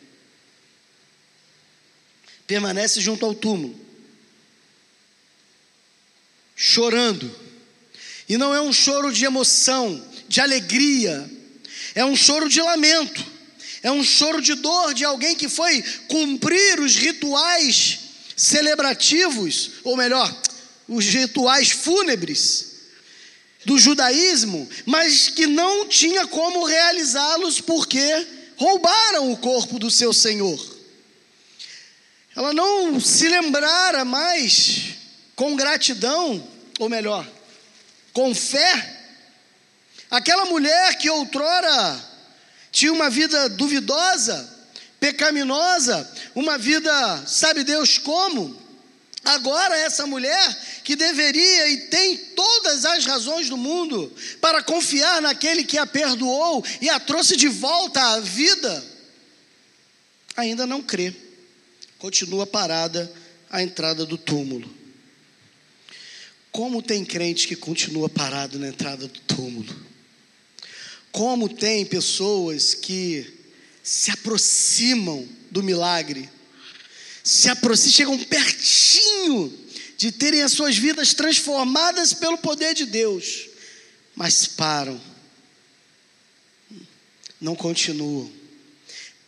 Permanece 2.45 3.01
junto 3.01 3.25
ao 3.25 3.35
túmulo, 3.35 3.79
chorando, 6.57 7.31
e 8.29 8.37
não 8.37 8.53
é 8.53 8.61
um 8.61 8.73
choro 8.73 9.13
de 9.13 9.25
emoção, 9.25 10.03
de 10.27 10.41
alegria, 10.41 11.31
é 11.95 12.05
um 12.05 12.17
choro 12.17 12.49
de 12.49 12.61
lamento. 12.61 13.37
É 13.83 13.93
um 13.93 14.03
choro 14.03 14.43
de 14.43 14.55
dor 14.55 14.95
de 14.95 15.05
alguém 15.05 15.37
que 15.37 15.49
foi 15.49 15.81
cumprir 16.09 16.81
os 16.81 16.97
rituais 16.97 18.01
celebrativos, 18.37 19.71
ou 19.85 19.97
melhor, 19.97 20.29
os 20.89 21.05
rituais 21.05 21.71
fúnebres 21.71 22.73
do 23.65 23.79
judaísmo, 23.79 24.69
mas 24.85 25.29
que 25.29 25.47
não 25.47 25.87
tinha 25.89 26.27
como 26.27 26.65
realizá-los 26.65 27.61
porque 27.61 28.27
roubaram 28.57 29.31
o 29.31 29.37
corpo 29.37 29.79
do 29.79 29.89
seu 29.89 30.13
Senhor. 30.13 30.77
Ela 32.35 32.53
não 32.53 32.99
se 32.99 33.29
lembrara 33.29 34.05
mais 34.05 34.96
com 35.37 35.55
gratidão, 35.55 36.43
ou 36.79 36.89
melhor, 36.89 37.27
com 38.15 38.35
fé, 38.35 38.97
aquela 40.11 40.47
mulher 40.47 40.97
que 40.97 41.11
outrora 41.11 42.05
tinha 42.73 42.93
uma 42.93 43.11
vida 43.11 43.49
duvidosa, 43.51 44.55
pecaminosa, 44.99 46.11
uma 46.35 46.57
vida, 46.57 47.23
sabe 47.27 47.63
Deus 47.63 47.99
como? 47.99 48.65
Agora, 49.23 49.77
essa 49.77 50.07
mulher 50.07 50.81
que 50.85 50.97
deveria 50.97 51.69
e 51.69 51.89
tem 51.89 52.17
todas 52.17 52.85
as 52.85 53.05
razões 53.05 53.51
do 53.51 53.57
mundo 53.57 54.11
para 54.41 54.63
confiar 54.63 55.21
naquele 55.21 55.65
que 55.65 55.77
a 55.77 55.85
perdoou 55.85 56.65
e 56.81 56.89
a 56.89 56.99
trouxe 56.99 57.37
de 57.37 57.49
volta 57.49 58.01
à 58.01 58.21
vida, 58.21 58.85
ainda 60.37 60.67
não 60.67 60.81
crê, 60.81 61.15
continua 61.99 62.47
parada 62.47 63.13
à 63.51 63.63
entrada 63.63 64.07
do 64.07 64.17
túmulo. 64.17 64.76
Como 66.57 66.81
tem 66.81 67.05
crente 67.05 67.47
que 67.47 67.55
continua 67.55 68.09
parado 68.09 68.59
na 68.59 68.69
entrada 68.69 69.07
do 69.07 69.21
túmulo? 69.21 69.77
Como 71.13 71.51
tem 71.51 71.85
pessoas 71.85 72.73
que 72.73 73.31
se 73.83 74.11
aproximam 74.11 75.29
do 75.51 75.63
milagre, 75.63 76.31
se 77.23 77.51
aproximam, 77.51 77.93
chegam 77.93 78.19
pertinho 78.25 79.53
de 79.99 80.11
terem 80.11 80.41
as 80.41 80.53
suas 80.53 80.79
vidas 80.79 81.13
transformadas 81.13 82.15
pelo 82.15 82.39
poder 82.39 82.73
de 82.73 82.87
Deus, 82.87 83.51
mas 84.15 84.47
param, 84.47 84.99
não 87.39 87.55
continuam, 87.55 88.33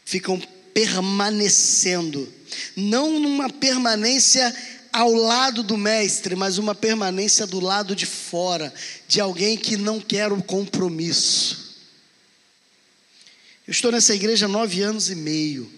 ficam 0.03 0.41
permanecendo, 0.73 2.33
não 2.75 3.21
numa 3.21 3.51
permanência 3.51 4.51
ao 4.93 5.13
lado 5.13 5.63
do 5.63 5.77
mestre, 5.77 6.35
mas 6.35 6.59
uma 6.59 6.75
permanência 6.75 7.47
do 7.47 7.61
lado 7.61 7.95
de 7.95 8.07
fora, 8.07 8.73
de 9.07 9.21
alguém 9.21 9.57
que 9.57 9.77
não 9.77 10.01
quer 10.01 10.33
o 10.33 10.43
compromisso. 10.43 11.77
Eu 13.67 13.73
estou 13.73 13.93
nessa 13.93 14.15
igreja 14.15 14.47
há 14.47 14.49
nove 14.49 14.81
anos 14.81 15.11
e 15.11 15.15
meio. 15.15 15.71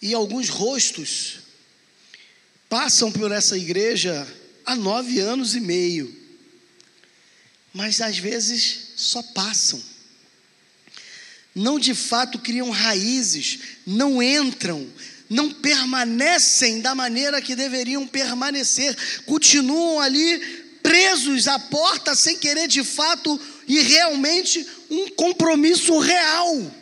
E 0.00 0.14
alguns 0.14 0.48
rostos 0.48 1.40
passam 2.68 3.10
por 3.10 3.32
essa 3.32 3.58
igreja 3.58 4.26
há 4.64 4.76
nove 4.76 5.18
anos 5.18 5.54
e 5.54 5.60
meio. 5.60 6.16
Mas 7.74 8.00
às 8.00 8.18
vezes 8.18 8.92
só 8.96 9.22
passam. 9.22 9.82
Não 11.54 11.78
de 11.78 11.94
fato 11.94 12.38
criam 12.38 12.70
raízes, 12.70 13.58
não 13.84 14.22
entram, 14.22 14.88
não 15.30 15.48
permanecem 15.48 16.80
da 16.80 16.92
maneira 16.92 17.40
que 17.40 17.54
deveriam 17.54 18.04
permanecer, 18.04 18.96
continuam 19.24 20.00
ali 20.00 20.38
presos 20.82 21.46
à 21.46 21.56
porta 21.56 22.16
sem 22.16 22.36
querer 22.36 22.66
de 22.66 22.82
fato 22.82 23.40
e 23.68 23.78
realmente 23.80 24.66
um 24.90 25.08
compromisso 25.10 25.96
real. 26.00 26.74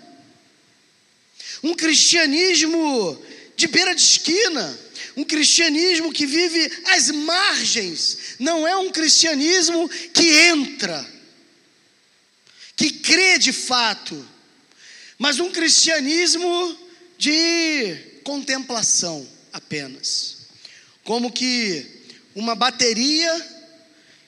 Um 1.62 1.74
cristianismo 1.74 3.22
de 3.54 3.66
beira 3.66 3.94
de 3.94 4.00
esquina, 4.00 4.78
um 5.14 5.24
cristianismo 5.24 6.10
que 6.10 6.24
vive 6.24 6.72
às 6.86 7.10
margens, 7.10 8.18
não 8.38 8.66
é 8.66 8.74
um 8.76 8.90
cristianismo 8.90 9.90
que 10.14 10.26
entra, 10.46 11.06
que 12.74 12.92
crê 12.92 13.36
de 13.36 13.52
fato, 13.52 14.26
mas 15.18 15.38
um 15.38 15.50
cristianismo 15.50 16.78
de 17.18 18.07
contemplação 18.28 19.26
apenas. 19.54 20.48
Como 21.02 21.32
que 21.32 22.04
uma 22.34 22.54
bateria 22.54 23.32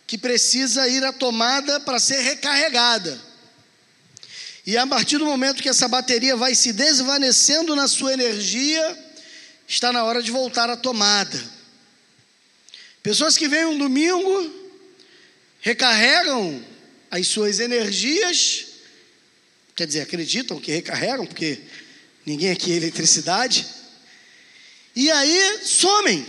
que 0.07 0.17
precisa 0.17 0.89
ir 0.89 1.05
à 1.05 1.13
tomada 1.13 1.79
para 1.81 2.01
ser 2.01 2.19
recarregada. 2.21 3.21
E 4.67 4.75
a 4.79 4.87
partir 4.87 5.19
do 5.19 5.27
momento 5.27 5.63
que 5.63 5.69
essa 5.69 5.87
bateria 5.87 6.35
vai 6.35 6.55
se 6.55 6.73
desvanecendo 6.73 7.77
na 7.77 7.87
sua 7.87 8.15
energia, 8.15 8.99
está 9.69 9.93
na 9.93 10.03
hora 10.03 10.23
de 10.23 10.31
voltar 10.31 10.71
à 10.71 10.79
tomada. 10.79 11.39
Pessoas 13.03 13.37
que 13.37 13.49
vêm 13.49 13.67
um 13.67 13.77
domingo, 13.77 14.51
recarregam 15.61 16.65
as 17.11 17.29
suas 17.29 17.61
energias, 17.61 18.67
quer 19.77 19.87
dizer, 19.87 20.01
acreditam 20.01 20.59
que 20.59 20.73
recarregam, 20.73 21.27
porque 21.27 21.61
ninguém 22.25 22.51
aqui 22.51 22.73
é 22.73 22.77
eletricidade, 22.77 23.80
e 25.01 25.11
aí 25.11 25.61
somem 25.65 26.27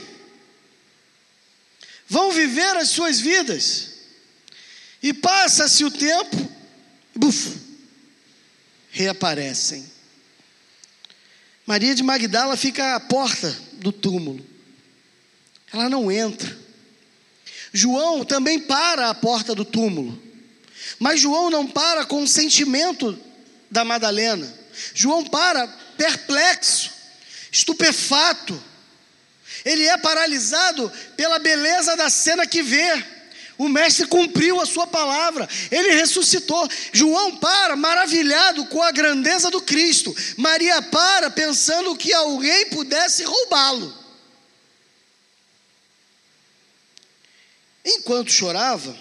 vão 2.08 2.32
viver 2.32 2.78
as 2.78 2.88
suas 2.88 3.20
vidas. 3.20 3.90
E 5.04 5.14
passa-se 5.14 5.84
o 5.84 5.92
tempo, 5.92 6.50
buf, 7.14 7.58
reaparecem. 8.92 9.86
Maria 11.66 11.94
de 11.94 12.02
Magdala 12.02 12.56
fica 12.56 12.96
à 12.96 13.00
porta 13.02 13.52
do 13.74 13.92
túmulo. 13.92 14.46
Ela 15.74 15.90
não 15.90 16.10
entra. 16.10 16.58
João 17.74 18.24
também 18.24 18.58
para 18.58 19.10
à 19.10 19.14
porta 19.14 19.54
do 19.54 19.66
túmulo. 19.66 20.18
Mas 20.98 21.20
João 21.20 21.50
não 21.50 21.68
para 21.68 22.06
com 22.06 22.24
o 22.24 22.28
sentimento 22.28 23.20
da 23.70 23.84
Madalena. 23.84 24.50
João 24.94 25.26
para 25.26 25.68
perplexo, 25.98 27.01
estupefato. 27.52 28.62
Ele 29.66 29.86
é 29.86 29.98
paralisado 29.98 30.92
pela 31.18 31.38
beleza 31.38 31.96
da 31.96 32.10
cena 32.10 32.48
que 32.48 32.64
vê. 32.64 33.04
O 33.58 33.70
mestre 33.70 34.08
cumpriu 34.08 34.60
a 34.60 34.66
sua 34.66 34.88
palavra, 34.88 35.48
ele 35.70 35.92
ressuscitou. 35.92 36.68
João 36.92 37.38
para 37.38 37.76
maravilhado 37.76 38.66
com 38.66 38.82
a 38.82 38.92
grandeza 38.92 39.52
do 39.52 39.62
Cristo. 39.62 40.16
Maria 40.36 40.82
para 40.82 41.30
pensando 41.30 41.96
que 41.96 42.12
alguém 42.12 42.68
pudesse 42.68 43.24
roubá-lo. 43.24 44.02
Enquanto 47.86 48.32
chorava, 48.32 48.98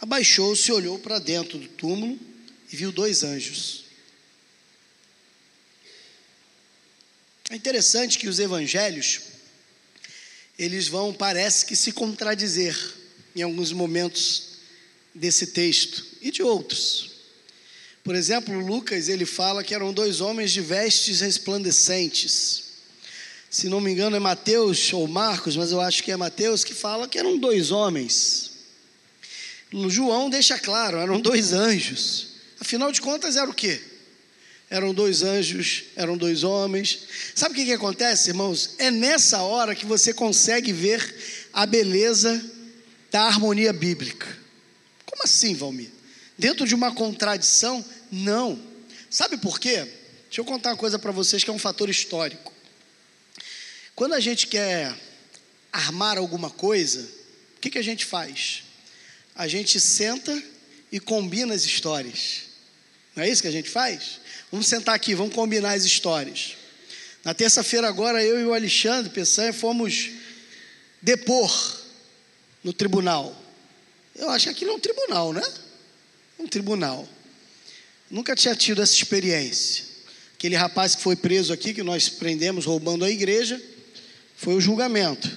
abaixou-se 0.00 0.70
olhou 0.70 0.98
para 0.98 1.18
dentro 1.18 1.58
do 1.58 1.66
túmulo 1.66 2.18
e 2.72 2.76
viu 2.76 2.92
dois 2.92 3.24
anjos. 3.24 3.89
É 7.50 7.56
interessante 7.56 8.16
que 8.16 8.28
os 8.28 8.38
evangelhos 8.38 9.22
eles 10.56 10.86
vão, 10.86 11.12
parece 11.12 11.66
que 11.66 11.74
se 11.74 11.90
contradizer 11.90 12.76
em 13.34 13.42
alguns 13.42 13.72
momentos 13.72 14.58
desse 15.12 15.48
texto 15.48 16.06
e 16.22 16.30
de 16.30 16.44
outros. 16.44 17.10
Por 18.04 18.14
exemplo, 18.14 18.56
Lucas, 18.64 19.08
ele 19.08 19.26
fala 19.26 19.64
que 19.64 19.74
eram 19.74 19.92
dois 19.92 20.20
homens 20.20 20.52
de 20.52 20.60
vestes 20.60 21.20
resplandecentes. 21.20 22.64
Se 23.50 23.68
não 23.68 23.80
me 23.80 23.90
engano 23.90 24.14
é 24.14 24.20
Mateus 24.20 24.92
ou 24.92 25.08
Marcos, 25.08 25.56
mas 25.56 25.72
eu 25.72 25.80
acho 25.80 26.04
que 26.04 26.12
é 26.12 26.16
Mateus 26.16 26.62
que 26.62 26.72
fala 26.72 27.08
que 27.08 27.18
eram 27.18 27.36
dois 27.36 27.72
homens. 27.72 28.50
João 29.88 30.30
deixa 30.30 30.56
claro, 30.56 30.98
eram 30.98 31.20
dois 31.20 31.52
anjos. 31.52 32.28
Afinal 32.60 32.92
de 32.92 33.00
contas 33.00 33.34
era 33.34 33.50
o 33.50 33.54
quê? 33.54 33.89
Eram 34.70 34.94
dois 34.94 35.22
anjos, 35.22 35.82
eram 35.96 36.16
dois 36.16 36.44
homens. 36.44 37.00
Sabe 37.34 37.52
o 37.52 37.56
que, 37.56 37.64
que 37.64 37.72
acontece, 37.72 38.30
irmãos? 38.30 38.76
É 38.78 38.88
nessa 38.88 39.42
hora 39.42 39.74
que 39.74 39.84
você 39.84 40.14
consegue 40.14 40.72
ver 40.72 41.48
a 41.52 41.66
beleza 41.66 42.42
da 43.10 43.22
harmonia 43.22 43.72
bíblica. 43.72 44.28
Como 45.04 45.24
assim, 45.24 45.54
Valmir? 45.56 45.90
Dentro 46.38 46.66
de 46.66 46.74
uma 46.74 46.94
contradição? 46.94 47.84
Não. 48.12 48.62
Sabe 49.10 49.36
por 49.36 49.58
quê? 49.58 49.78
Deixa 50.26 50.40
eu 50.40 50.44
contar 50.44 50.70
uma 50.70 50.76
coisa 50.76 51.00
para 51.00 51.10
vocês 51.10 51.42
que 51.42 51.50
é 51.50 51.52
um 51.52 51.58
fator 51.58 51.90
histórico. 51.90 52.52
Quando 53.96 54.14
a 54.14 54.20
gente 54.20 54.46
quer 54.46 54.96
armar 55.72 56.16
alguma 56.16 56.48
coisa, 56.48 57.00
o 57.56 57.60
que, 57.60 57.70
que 57.70 57.78
a 57.78 57.82
gente 57.82 58.06
faz? 58.06 58.62
A 59.34 59.48
gente 59.48 59.80
senta 59.80 60.40
e 60.92 61.00
combina 61.00 61.52
as 61.52 61.64
histórias. 61.64 62.49
Não 63.14 63.24
é 63.24 63.28
isso 63.28 63.42
que 63.42 63.48
a 63.48 63.52
gente 63.52 63.68
faz? 63.68 64.20
Vamos 64.50 64.66
sentar 64.66 64.94
aqui, 64.94 65.14
vamos 65.14 65.34
combinar 65.34 65.72
as 65.72 65.84
histórias. 65.84 66.56
Na 67.24 67.34
terça-feira, 67.34 67.86
agora, 67.86 68.24
eu 68.24 68.40
e 68.40 68.44
o 68.44 68.54
Alexandre 68.54 69.10
Peçanha 69.10 69.52
fomos 69.52 70.10
depor 71.02 71.80
no 72.64 72.72
tribunal. 72.72 73.36
Eu 74.14 74.30
acho 74.30 74.44
que 74.44 74.50
aquilo 74.50 74.70
é 74.72 74.74
um 74.74 74.80
tribunal, 74.80 75.32
né? 75.32 75.42
Um 76.38 76.46
tribunal. 76.46 77.08
Nunca 78.10 78.34
tinha 78.34 78.54
tido 78.54 78.82
essa 78.82 78.94
experiência. 78.94 79.84
Aquele 80.34 80.56
rapaz 80.56 80.94
que 80.94 81.02
foi 81.02 81.14
preso 81.14 81.52
aqui, 81.52 81.74
que 81.74 81.82
nós 81.82 82.08
prendemos 82.08 82.64
roubando 82.64 83.04
a 83.04 83.10
igreja, 83.10 83.60
foi 84.36 84.54
o 84.54 84.60
julgamento. 84.60 85.30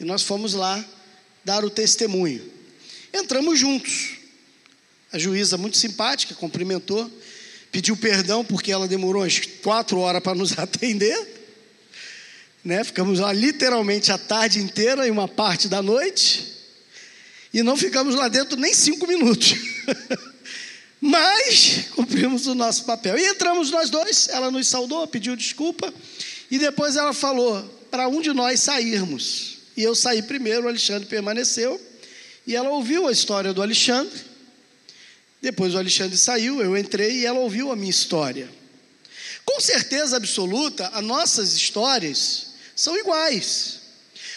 E 0.00 0.04
nós 0.04 0.22
fomos 0.22 0.54
lá 0.54 0.82
dar 1.44 1.64
o 1.64 1.70
testemunho. 1.70 2.50
Entramos 3.12 3.58
juntos. 3.58 4.21
A 5.12 5.18
juíza, 5.18 5.58
muito 5.58 5.76
simpática, 5.76 6.34
cumprimentou 6.34 7.10
pediu 7.72 7.96
perdão 7.96 8.44
porque 8.44 8.70
ela 8.70 8.86
demorou 8.86 9.22
umas 9.22 9.40
quatro 9.62 9.98
horas 9.98 10.22
para 10.22 10.34
nos 10.34 10.56
atender. 10.60 11.40
Né? 12.62 12.84
Ficamos 12.84 13.18
lá 13.18 13.32
literalmente 13.32 14.12
a 14.12 14.18
tarde 14.18 14.60
inteira 14.60 15.08
e 15.08 15.10
uma 15.10 15.26
parte 15.26 15.66
da 15.68 15.80
noite. 15.80 16.52
E 17.52 17.62
não 17.62 17.76
ficamos 17.76 18.14
lá 18.14 18.28
dentro 18.28 18.56
nem 18.58 18.74
cinco 18.74 19.06
minutos. 19.08 19.54
Mas 21.00 21.86
cumprimos 21.96 22.46
o 22.46 22.54
nosso 22.54 22.84
papel. 22.84 23.18
E 23.18 23.26
entramos 23.26 23.70
nós 23.70 23.90
dois, 23.90 24.28
ela 24.28 24.50
nos 24.50 24.68
saudou, 24.68 25.08
pediu 25.08 25.34
desculpa. 25.34 25.92
E 26.50 26.58
depois 26.58 26.96
ela 26.96 27.12
falou 27.12 27.60
para 27.90 28.06
um 28.06 28.20
de 28.20 28.32
nós 28.32 28.60
sairmos. 28.60 29.58
E 29.76 29.82
eu 29.82 29.94
saí 29.94 30.22
primeiro, 30.22 30.66
o 30.66 30.68
Alexandre 30.68 31.08
permaneceu. 31.08 31.80
E 32.46 32.54
ela 32.54 32.70
ouviu 32.70 33.08
a 33.08 33.12
história 33.12 33.52
do 33.52 33.62
Alexandre 33.62 34.31
depois 35.42 35.74
o 35.74 35.78
Alexandre 35.78 36.16
saiu, 36.16 36.62
eu 36.62 36.76
entrei 36.76 37.18
e 37.18 37.26
ela 37.26 37.40
ouviu 37.40 37.72
a 37.72 37.76
minha 37.76 37.90
história. 37.90 38.48
Com 39.44 39.60
certeza 39.60 40.16
absoluta, 40.16 40.86
as 40.94 41.02
nossas 41.02 41.52
histórias 41.54 42.52
são 42.76 42.96
iguais. 42.96 43.80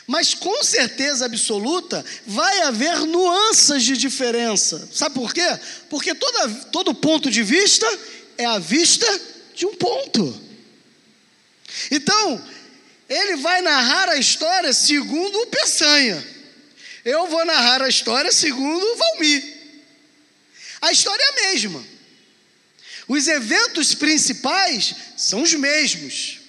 Mas 0.07 0.33
com 0.33 0.63
certeza 0.63 1.25
absoluta 1.25 2.03
vai 2.25 2.61
haver 2.61 2.99
nuances 3.01 3.83
de 3.83 3.95
diferença. 3.95 4.89
Sabe 4.91 5.13
por 5.13 5.31
quê? 5.31 5.47
Porque 5.89 6.15
toda, 6.15 6.49
todo 6.71 6.93
ponto 6.93 7.29
de 7.29 7.43
vista 7.43 7.87
é 8.35 8.45
a 8.45 8.57
vista 8.57 9.07
de 9.53 9.65
um 9.67 9.75
ponto. 9.75 10.41
Então, 11.91 12.43
ele 13.07 13.35
vai 13.37 13.61
narrar 13.61 14.09
a 14.09 14.17
história 14.17 14.73
segundo 14.73 15.39
o 15.39 15.47
Peçanha. 15.47 16.23
Eu 17.03 17.27
vou 17.27 17.45
narrar 17.45 17.83
a 17.83 17.89
história 17.89 18.31
segundo 18.31 18.83
o 18.83 18.95
Valmir. 18.95 19.54
A 20.85 20.91
história 20.91 21.23
é 21.23 21.29
a 21.29 21.51
mesma. 21.51 21.83
Os 23.07 23.27
eventos 23.27 23.95
principais 23.95 24.93
são 25.17 25.41
os 25.41 25.51
mesmos. 25.55 26.41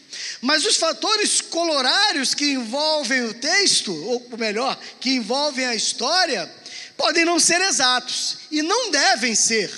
Mas 0.43 0.67
os 0.67 0.77
fatores 0.77 1.41
colorários 1.41 2.35
que 2.35 2.45
envolvem 2.45 3.25
o 3.25 3.33
texto, 3.33 3.95
ou 4.05 4.37
melhor, 4.37 4.79
que 5.01 5.09
envolvem 5.09 5.65
a 5.65 5.75
história, 5.75 6.53
podem 6.99 7.25
não 7.25 7.41
ser 7.41 7.63
exatos 7.63 8.37
e 8.51 8.61
não 8.61 8.91
devem 8.91 9.35
ser. 9.35 9.73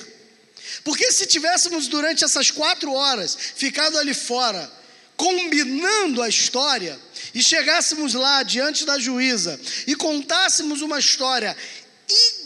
Porque 0.82 1.12
se 1.12 1.26
tivéssemos 1.26 1.86
durante 1.86 2.24
essas 2.24 2.50
quatro 2.50 2.92
horas 2.92 3.38
ficado 3.54 3.96
ali 3.96 4.12
fora, 4.12 4.68
combinando 5.16 6.20
a 6.20 6.28
história, 6.28 6.98
e 7.32 7.40
chegássemos 7.40 8.12
lá 8.14 8.42
diante 8.42 8.84
da 8.84 8.98
juíza 8.98 9.60
e 9.86 9.94
contássemos 9.94 10.82
uma 10.82 10.98
história 10.98 11.56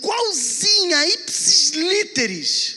igualzinha, 0.03 1.07
ipsis 1.09 1.71
literis, 1.71 2.77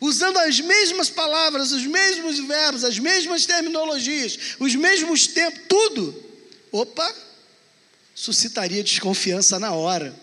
usando 0.00 0.38
as 0.38 0.60
mesmas 0.60 1.10
palavras, 1.10 1.72
os 1.72 1.84
mesmos 1.84 2.38
verbos, 2.38 2.84
as 2.84 2.98
mesmas 2.98 3.44
terminologias, 3.44 4.38
os 4.58 4.74
mesmos 4.76 5.26
tempos, 5.26 5.60
tudo. 5.68 6.24
Opa, 6.70 7.12
suscitaria 8.14 8.84
desconfiança 8.84 9.58
na 9.58 9.72
hora. 9.72 10.14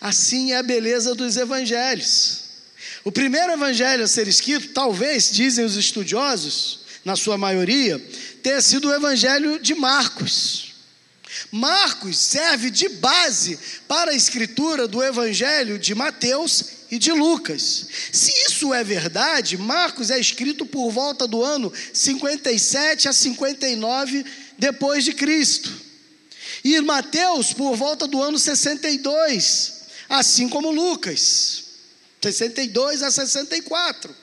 Assim 0.00 0.52
é 0.52 0.56
a 0.56 0.62
beleza 0.62 1.14
dos 1.14 1.36
evangelhos. 1.36 2.44
O 3.02 3.10
primeiro 3.12 3.52
evangelho 3.52 4.04
a 4.04 4.08
ser 4.08 4.28
escrito, 4.28 4.68
talvez, 4.68 5.30
dizem 5.30 5.64
os 5.64 5.76
estudiosos, 5.76 6.80
na 7.04 7.16
sua 7.16 7.36
maioria, 7.36 7.98
tenha 8.42 8.62
sido 8.62 8.88
o 8.88 8.94
evangelho 8.94 9.58
de 9.58 9.74
Marcos. 9.74 10.73
Marcos 11.50 12.18
serve 12.18 12.70
de 12.70 12.88
base 12.88 13.58
para 13.86 14.12
a 14.12 14.16
escritura 14.16 14.86
do 14.86 15.02
Evangelho 15.02 15.78
de 15.78 15.94
Mateus 15.94 16.64
e 16.90 16.98
de 16.98 17.12
Lucas. 17.12 17.86
Se 18.12 18.30
isso 18.46 18.72
é 18.72 18.84
verdade, 18.84 19.56
Marcos 19.56 20.10
é 20.10 20.18
escrito 20.18 20.64
por 20.64 20.90
volta 20.90 21.26
do 21.26 21.42
ano 21.42 21.72
57 21.92 23.08
a 23.08 23.12
59 23.12 24.24
depois 24.58 25.04
de 25.04 25.12
Cristo. 25.12 25.72
E 26.62 26.80
Mateus 26.80 27.52
por 27.52 27.76
volta 27.76 28.06
do 28.06 28.22
ano 28.22 28.38
62, 28.38 29.72
assim 30.08 30.48
como 30.48 30.70
Lucas, 30.70 31.64
62 32.22 33.02
a 33.02 33.10
64. 33.10 34.14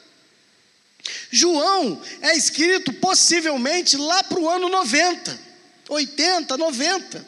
João 1.30 2.02
é 2.22 2.36
escrito 2.36 2.94
possivelmente 2.94 3.98
lá 3.98 4.24
para 4.24 4.40
o 4.40 4.50
ano 4.50 4.70
90. 4.70 5.51
80, 5.92 6.58
90, 6.58 7.22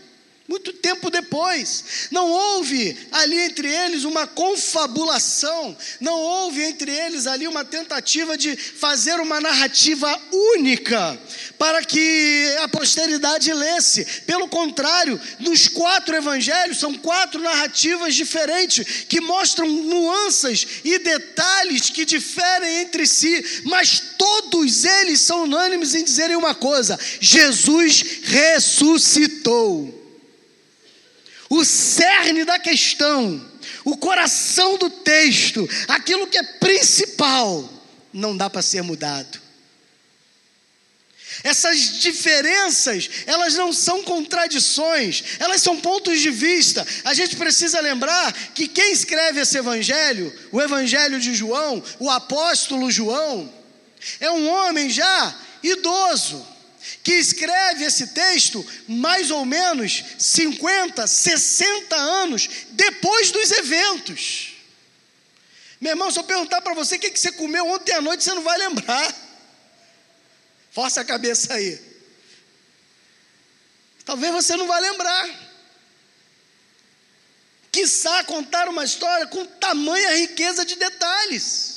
muito 0.53 0.71
tempo 0.71 1.09
depois. 1.09 1.83
Não 2.11 2.29
houve 2.29 2.95
ali 3.11 3.39
entre 3.39 3.67
eles 3.67 4.03
uma 4.03 4.27
confabulação, 4.27 5.75
não 5.99 6.13
houve 6.13 6.61
entre 6.61 6.91
eles 6.91 7.25
ali 7.25 7.47
uma 7.47 7.65
tentativa 7.65 8.37
de 8.37 8.55
fazer 8.55 9.19
uma 9.19 9.41
narrativa 9.41 10.07
única 10.31 11.19
para 11.57 11.83
que 11.83 12.55
a 12.61 12.67
posteridade 12.67 13.51
lesse. 13.51 14.05
Pelo 14.27 14.47
contrário, 14.47 15.19
nos 15.39 15.67
quatro 15.67 16.15
evangelhos 16.15 16.77
são 16.77 16.93
quatro 16.93 17.41
narrativas 17.41 18.13
diferentes 18.13 19.05
que 19.09 19.19
mostram 19.19 19.67
nuances 19.67 20.67
e 20.83 20.99
detalhes 20.99 21.89
que 21.89 22.05
diferem 22.05 22.81
entre 22.81 23.07
si, 23.07 23.63
mas 23.63 23.99
todos 24.19 24.85
eles 24.85 25.19
são 25.19 25.45
unânimes 25.45 25.95
em 25.95 26.03
dizerem 26.03 26.35
uma 26.35 26.53
coisa: 26.53 26.99
Jesus 27.19 28.03
ressuscitou. 28.21 30.02
O 31.53 31.63
cerne 31.63 32.43
da 32.43 32.57
questão, 32.57 33.39
o 33.85 33.95
coração 33.95 34.75
do 34.75 34.89
texto, 34.89 35.69
aquilo 35.87 36.25
que 36.25 36.35
é 36.35 36.41
principal, 36.41 37.69
não 38.11 38.35
dá 38.35 38.49
para 38.49 38.63
ser 38.63 38.81
mudado. 38.81 39.39
Essas 41.43 41.99
diferenças, 41.99 43.07
elas 43.27 43.53
não 43.53 43.71
são 43.71 44.01
contradições, 44.01 45.23
elas 45.37 45.61
são 45.61 45.79
pontos 45.79 46.19
de 46.21 46.31
vista. 46.31 46.87
A 47.03 47.13
gente 47.13 47.35
precisa 47.35 47.79
lembrar 47.81 48.33
que 48.55 48.67
quem 48.67 48.91
escreve 48.91 49.41
esse 49.41 49.55
evangelho, 49.55 50.33
o 50.51 50.59
evangelho 50.59 51.19
de 51.19 51.35
João, 51.35 51.83
o 51.99 52.09
apóstolo 52.09 52.89
João, 52.89 53.53
é 54.19 54.31
um 54.31 54.49
homem 54.49 54.89
já 54.89 55.35
idoso, 55.61 56.52
que 57.03 57.13
escreve 57.13 57.85
esse 57.85 58.07
texto 58.07 58.65
mais 58.87 59.31
ou 59.31 59.45
menos 59.45 60.03
50, 60.17 61.05
60 61.05 61.95
anos 61.95 62.49
depois 62.71 63.31
dos 63.31 63.51
eventos. 63.51 64.53
Meu 65.79 65.91
irmão, 65.91 66.09
se 66.09 66.19
eu 66.19 66.23
perguntar 66.23 66.61
para 66.61 66.73
você 66.73 66.95
o 66.95 66.99
que 66.99 67.17
você 67.17 67.31
comeu 67.31 67.67
ontem 67.67 67.93
à 67.93 68.01
noite, 68.01 68.23
você 68.23 68.33
não 68.33 68.43
vai 68.43 68.57
lembrar. 68.57 69.15
Força 70.71 71.01
a 71.01 71.05
cabeça 71.05 71.53
aí. 71.53 71.79
Talvez 74.05 74.33
você 74.33 74.55
não 74.55 74.67
vá 74.67 74.79
lembrar. 74.79 75.29
Quiçá 77.71 78.23
contar 78.25 78.69
uma 78.69 78.83
história 78.83 79.25
com 79.27 79.45
tamanha 79.45 80.17
riqueza 80.17 80.63
de 80.63 80.75
detalhes. 80.75 81.72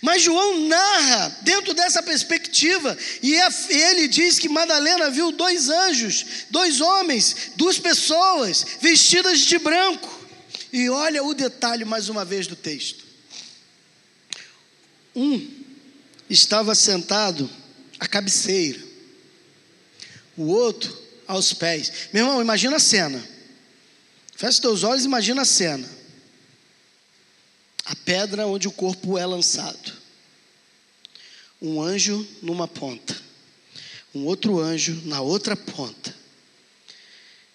Mas 0.00 0.22
João 0.22 0.66
narra 0.66 1.36
dentro 1.42 1.74
dessa 1.74 2.02
perspectiva, 2.02 2.96
e 3.22 3.34
é 3.34 3.48
ele 3.68 4.08
diz 4.08 4.38
que 4.38 4.48
Madalena 4.48 5.10
viu 5.10 5.30
dois 5.30 5.68
anjos, 5.68 6.24
dois 6.48 6.80
homens, 6.80 7.52
duas 7.56 7.78
pessoas 7.78 8.64
vestidas 8.80 9.40
de 9.40 9.58
branco. 9.58 10.08
E 10.72 10.88
olha 10.88 11.22
o 11.22 11.34
detalhe 11.34 11.84
mais 11.84 12.08
uma 12.08 12.24
vez 12.24 12.46
do 12.46 12.56
texto. 12.56 13.04
Um 15.14 15.48
estava 16.30 16.74
sentado 16.74 17.50
à 17.98 18.06
cabeceira, 18.06 18.80
o 20.36 20.44
outro 20.44 20.96
aos 21.26 21.52
pés. 21.52 21.92
Meu 22.12 22.24
irmão, 22.24 22.40
imagina 22.40 22.76
a 22.76 22.80
cena. 22.80 23.22
Feche 24.34 24.60
teus 24.60 24.82
olhos 24.82 25.04
e 25.04 25.06
imagina 25.06 25.42
a 25.42 25.44
cena. 25.44 25.99
A 27.84 27.94
pedra 27.96 28.46
onde 28.46 28.68
o 28.68 28.72
corpo 28.72 29.18
é 29.18 29.26
lançado. 29.26 29.92
Um 31.60 31.82
anjo 31.82 32.26
numa 32.40 32.66
ponta, 32.66 33.20
um 34.14 34.24
outro 34.24 34.58
anjo 34.58 35.00
na 35.04 35.20
outra 35.20 35.54
ponta. 35.54 36.14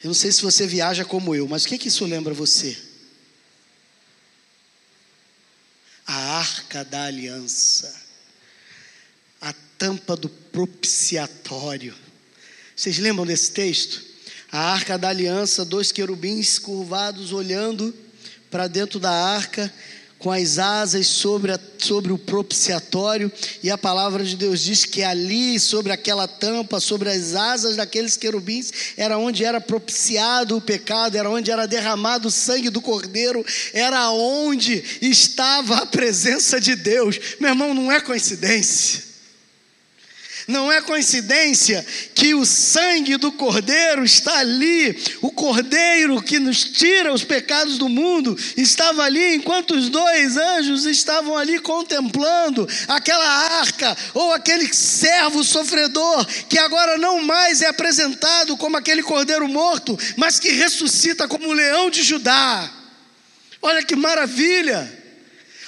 Eu 0.04 0.10
não 0.10 0.14
sei 0.14 0.32
se 0.32 0.42
você 0.42 0.68
viaja 0.68 1.04
como 1.04 1.34
eu, 1.34 1.48
mas 1.48 1.66
o 1.66 1.68
que, 1.68 1.78
que 1.78 1.88
isso 1.88 2.06
lembra 2.06 2.34
você? 2.34 2.78
A 6.06 6.38
arca 6.38 6.86
da 6.86 7.06
aliança 7.06 8.06
a 9.46 9.54
tampa 9.78 10.16
do 10.16 10.28
propiciatório. 10.28 11.94
Vocês 12.76 12.98
lembram 12.98 13.28
desse 13.28 13.52
texto? 13.52 14.04
A 14.52 14.74
arca 14.74 14.98
da 14.98 15.10
aliança, 15.10 15.64
dois 15.64 15.92
querubins 15.92 16.58
curvados 16.58 17.32
olhando 17.32 17.94
para 18.50 18.68
dentro 18.68 19.00
da 19.00 19.12
arca, 19.12 19.72
com 20.20 20.32
as 20.32 20.58
asas 20.58 21.08
sobre, 21.08 21.52
a, 21.52 21.60
sobre 21.78 22.12
o 22.12 22.18
propiciatório, 22.18 23.32
e 23.62 23.70
a 23.70 23.78
palavra 23.78 24.24
de 24.24 24.36
Deus 24.36 24.62
diz 24.62 24.84
que 24.84 25.04
ali, 25.04 25.60
sobre 25.60 25.92
aquela 25.92 26.28
tampa, 26.28 26.80
sobre 26.80 27.10
as 27.10 27.36
asas 27.36 27.76
daqueles 27.76 28.18
querubins, 28.18 28.72
era 28.98 29.18
onde 29.18 29.46
era 29.46 29.62
propiciado 29.62 30.58
o 30.58 30.62
pecado, 30.62 31.16
era 31.16 31.30
onde 31.30 31.52
era 31.52 31.68
derramado 31.68 32.28
o 32.28 32.32
sangue 32.32 32.70
do 32.70 32.82
cordeiro, 32.82 33.46
era 33.74 34.10
onde 34.10 34.84
estava 35.02 35.78
a 35.78 35.86
presença 35.86 36.60
de 36.60 36.76
Deus. 36.76 37.20
Meu 37.40 37.52
irmão, 37.52 37.74
não 37.74 37.92
é 37.92 38.00
coincidência. 38.00 39.05
Não 40.48 40.72
é 40.72 40.80
coincidência 40.80 41.84
que 42.14 42.36
o 42.36 42.46
sangue 42.46 43.18
do 43.18 43.32
Cordeiro 43.32 44.06
está 44.06 44.38
ali, 44.40 44.96
o 45.20 45.32
Cordeiro 45.32 46.22
que 46.22 46.38
nos 46.38 46.64
tira 46.66 47.12
os 47.12 47.24
pecados 47.24 47.80
do 47.80 47.90
mundo, 47.90 48.38
estava 48.56 49.04
ali 49.04 49.36
enquanto 49.36 49.72
os 49.72 49.90
dois 49.90 50.38
anjos 50.38 50.86
estavam 50.86 51.36
ali 51.36 51.60
contemplando 51.60 52.68
aquela 52.88 53.28
arca, 53.60 53.98
ou 54.14 54.34
aquele 54.34 54.72
servo 54.72 55.44
sofredor, 55.44 56.26
que 56.48 56.60
agora 56.60 56.96
não 57.00 57.24
mais 57.24 57.64
é 57.64 57.68
apresentado 57.68 58.56
como 58.56 58.78
aquele 58.78 59.02
Cordeiro 59.02 59.48
morto, 59.48 59.98
mas 60.16 60.40
que 60.40 60.52
ressuscita 60.52 61.28
como 61.28 61.50
o 61.50 61.54
leão 61.54 61.90
de 61.90 62.04
Judá. 62.04 62.70
Olha 63.62 63.84
que 63.84 63.96
maravilha! 63.96 65.06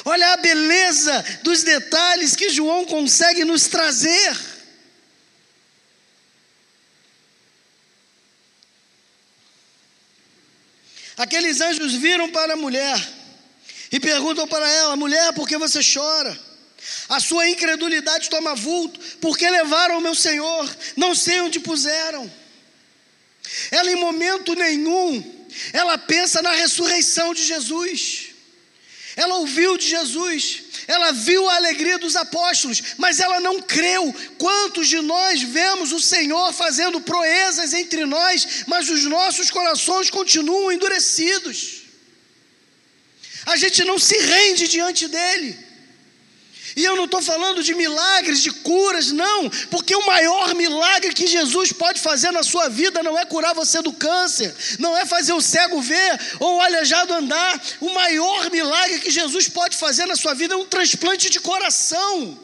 Olha 0.06 0.34
a 0.34 0.38
beleza 0.38 1.26
dos 1.44 1.64
detalhes 1.64 2.34
que 2.34 2.50
João 2.50 2.86
consegue 2.86 3.44
nos 3.44 3.68
trazer. 3.68 4.57
Aqueles 11.18 11.60
anjos 11.62 11.94
viram 11.94 12.30
para 12.30 12.54
a 12.54 12.58
mulher 12.58 12.98
e 13.92 14.00
perguntam 14.00 14.48
para 14.48 14.70
ela: 14.70 14.96
mulher, 14.96 15.34
por 15.34 15.48
que 15.48 15.58
você 15.58 15.80
chora? 15.82 16.48
A 17.10 17.20
sua 17.20 17.50
incredulidade 17.50 18.30
toma 18.30 18.56
vulto, 18.56 19.00
porque 19.20 19.50
levaram 19.50 19.98
o 19.98 20.02
meu 20.02 20.14
Senhor, 20.14 20.78
não 20.96 21.16
sei 21.16 21.42
onde 21.42 21.60
puseram. 21.60 22.32
Ela, 23.72 23.92
em 23.92 23.96
momento 23.96 24.54
nenhum, 24.54 25.48
ela 25.74 25.98
pensa 25.98 26.42
na 26.42 26.52
ressurreição 26.52 27.34
de 27.34 27.44
Jesus. 27.44 28.28
Ela 29.16 29.38
ouviu 29.38 29.78
de 29.78 29.88
Jesus, 29.88 30.64
ela 30.88 31.12
viu 31.12 31.48
a 31.50 31.56
alegria 31.56 31.98
dos 31.98 32.16
apóstolos, 32.16 32.82
mas 32.98 33.20
ela 33.20 33.42
não 33.42 33.62
creu. 33.62 34.16
Quantos 34.38 34.88
de 34.88 35.02
nós 35.02 35.42
vemos 35.42 35.92
o 35.92 36.00
Senhor 36.00 36.54
fazendo 36.54 37.02
proezas 37.02 37.74
entre 37.74 38.06
nós, 38.06 38.64
mas 38.68 38.90
os 38.90 39.04
nossos 39.04 39.52
corações 39.52 40.10
continuam 40.10 40.72
endurecidos? 40.72 41.84
A 43.46 43.58
gente 43.58 43.84
não 43.84 44.00
se 44.00 44.18
rende 44.18 44.68
diante 44.70 45.08
dele. 45.10 45.67
E 46.78 46.86
eu 46.86 46.96
não 46.96 47.06
estou 47.06 47.24
falando 47.24 47.64
de 47.64 47.74
milagres, 47.74 48.40
de 48.40 48.52
curas, 48.52 49.12
não, 49.12 49.50
porque 49.72 49.96
o 49.96 50.06
maior 50.06 50.54
milagre 50.54 51.12
que 51.12 51.26
Jesus 51.26 51.72
pode 51.72 52.00
fazer 52.00 52.30
na 52.30 52.44
sua 52.44 52.70
vida 52.70 53.02
não 53.02 53.18
é 53.18 53.26
curar 53.26 53.56
você 53.56 53.82
do 53.82 53.92
câncer, 53.92 54.56
não 54.78 54.96
é 54.96 55.04
fazer 55.04 55.34
o 55.34 55.42
cego 55.42 55.82
ver 55.82 56.20
ou 56.40 56.58
o 56.58 56.62
aleijado 56.62 57.12
andar. 57.16 57.60
O 57.82 57.90
maior 57.90 58.52
milagre 58.52 59.00
que 59.00 59.10
Jesus 59.10 59.50
pode 59.50 59.76
fazer 59.76 60.06
na 60.06 60.16
sua 60.16 60.36
vida 60.36 60.54
é 60.54 60.58
um 60.58 60.68
transplante 60.68 61.32
de 61.32 61.40
coração. 61.40 62.40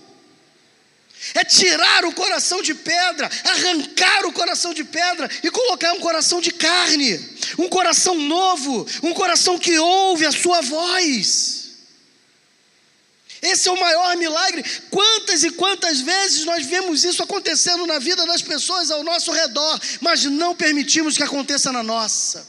É 1.36 1.46
tirar 1.46 2.04
o 2.04 2.12
coração 2.12 2.63
de 2.63 2.74
pedra, 2.74 3.30
arrancar 3.43 4.26
o 4.26 4.34
coração 4.34 4.74
de 4.74 4.84
pedra 4.84 5.30
e 5.43 5.52
colocar 5.52 5.93
um 5.93 6.00
coração 6.00 6.41
de 6.41 6.50
carne, 6.50 7.19
um 7.60 7.69
coração 7.69 8.15
novo, 8.15 8.88
um 9.04 9.13
coração 9.13 9.60
que 9.60 9.78
ouve 9.78 10.26
a 10.26 10.32
sua 10.32 10.60
voz. 10.62 11.62
Esse 13.43 13.67
é 13.67 13.71
o 13.73 13.79
maior 13.79 14.15
milagre. 14.15 14.63
Quantas 14.89 15.43
e 15.43 15.51
quantas 15.51 15.99
vezes 15.99 16.45
nós 16.45 16.65
vemos 16.65 17.03
isso 17.03 17.21
acontecendo 17.21 17.86
na 17.86 17.99
vida 17.99 18.25
das 18.25 18.41
pessoas 18.41 18.89
ao 18.89 19.03
nosso 19.03 19.34
redor, 19.34 19.82
mas 19.99 20.23
não 20.23 20.56
permitimos 20.56 21.17
que 21.17 21.23
aconteça 21.23 21.69
na 21.69 21.84
nossa. 21.84 22.47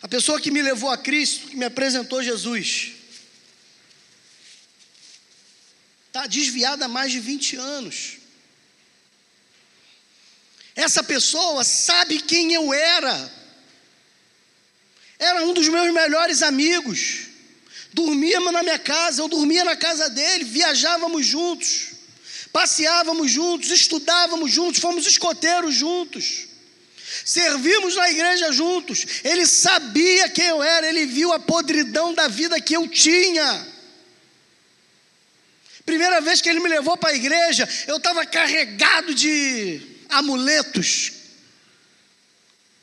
A 0.00 0.06
pessoa 0.06 0.40
que 0.40 0.52
me 0.52 0.62
levou 0.62 0.88
a 0.88 0.96
Cristo, 0.96 1.48
que 1.48 1.56
me 1.56 1.64
apresentou 1.64 2.22
Jesus, 2.22 2.92
está 6.06 6.28
desviada 6.28 6.84
há 6.84 6.88
mais 6.88 7.10
de 7.10 7.18
20 7.18 7.56
anos. 7.56 8.18
Essa 10.76 11.02
pessoa 11.02 11.64
sabe 11.64 12.22
quem 12.22 12.52
eu 12.54 12.72
era 12.72 13.39
era 15.20 15.44
um 15.44 15.52
dos 15.52 15.68
meus 15.68 15.92
melhores 15.92 16.42
amigos. 16.42 17.26
Dormíamos 17.92 18.52
na 18.52 18.62
minha 18.62 18.78
casa, 18.78 19.20
eu 19.20 19.28
dormia 19.28 19.62
na 19.64 19.76
casa 19.76 20.08
dele, 20.08 20.44
viajávamos 20.44 21.26
juntos, 21.26 21.90
passeávamos 22.50 23.30
juntos, 23.30 23.70
estudávamos 23.70 24.50
juntos, 24.50 24.80
fomos 24.80 25.06
escoteiros 25.06 25.74
juntos. 25.74 26.48
Servimos 27.24 27.96
na 27.96 28.08
igreja 28.10 28.50
juntos. 28.52 29.04
Ele 29.22 29.44
sabia 29.44 30.28
quem 30.28 30.46
eu 30.46 30.62
era, 30.62 30.88
ele 30.88 31.04
viu 31.04 31.32
a 31.32 31.38
podridão 31.38 32.14
da 32.14 32.26
vida 32.28 32.60
que 32.60 32.74
eu 32.74 32.88
tinha. 32.88 33.66
Primeira 35.84 36.20
vez 36.20 36.40
que 36.40 36.48
ele 36.48 36.60
me 36.60 36.68
levou 36.68 36.96
para 36.96 37.10
a 37.10 37.16
igreja, 37.16 37.68
eu 37.88 37.96
estava 37.96 38.24
carregado 38.24 39.12
de 39.12 39.82
amuletos, 40.08 41.12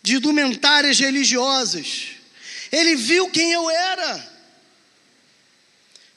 de 0.03 0.17
indumentárias 0.17 0.99
religiosas. 0.99 2.16
Ele 2.71 2.95
viu 2.95 3.29
quem 3.29 3.51
eu 3.53 3.69
era. 3.69 4.37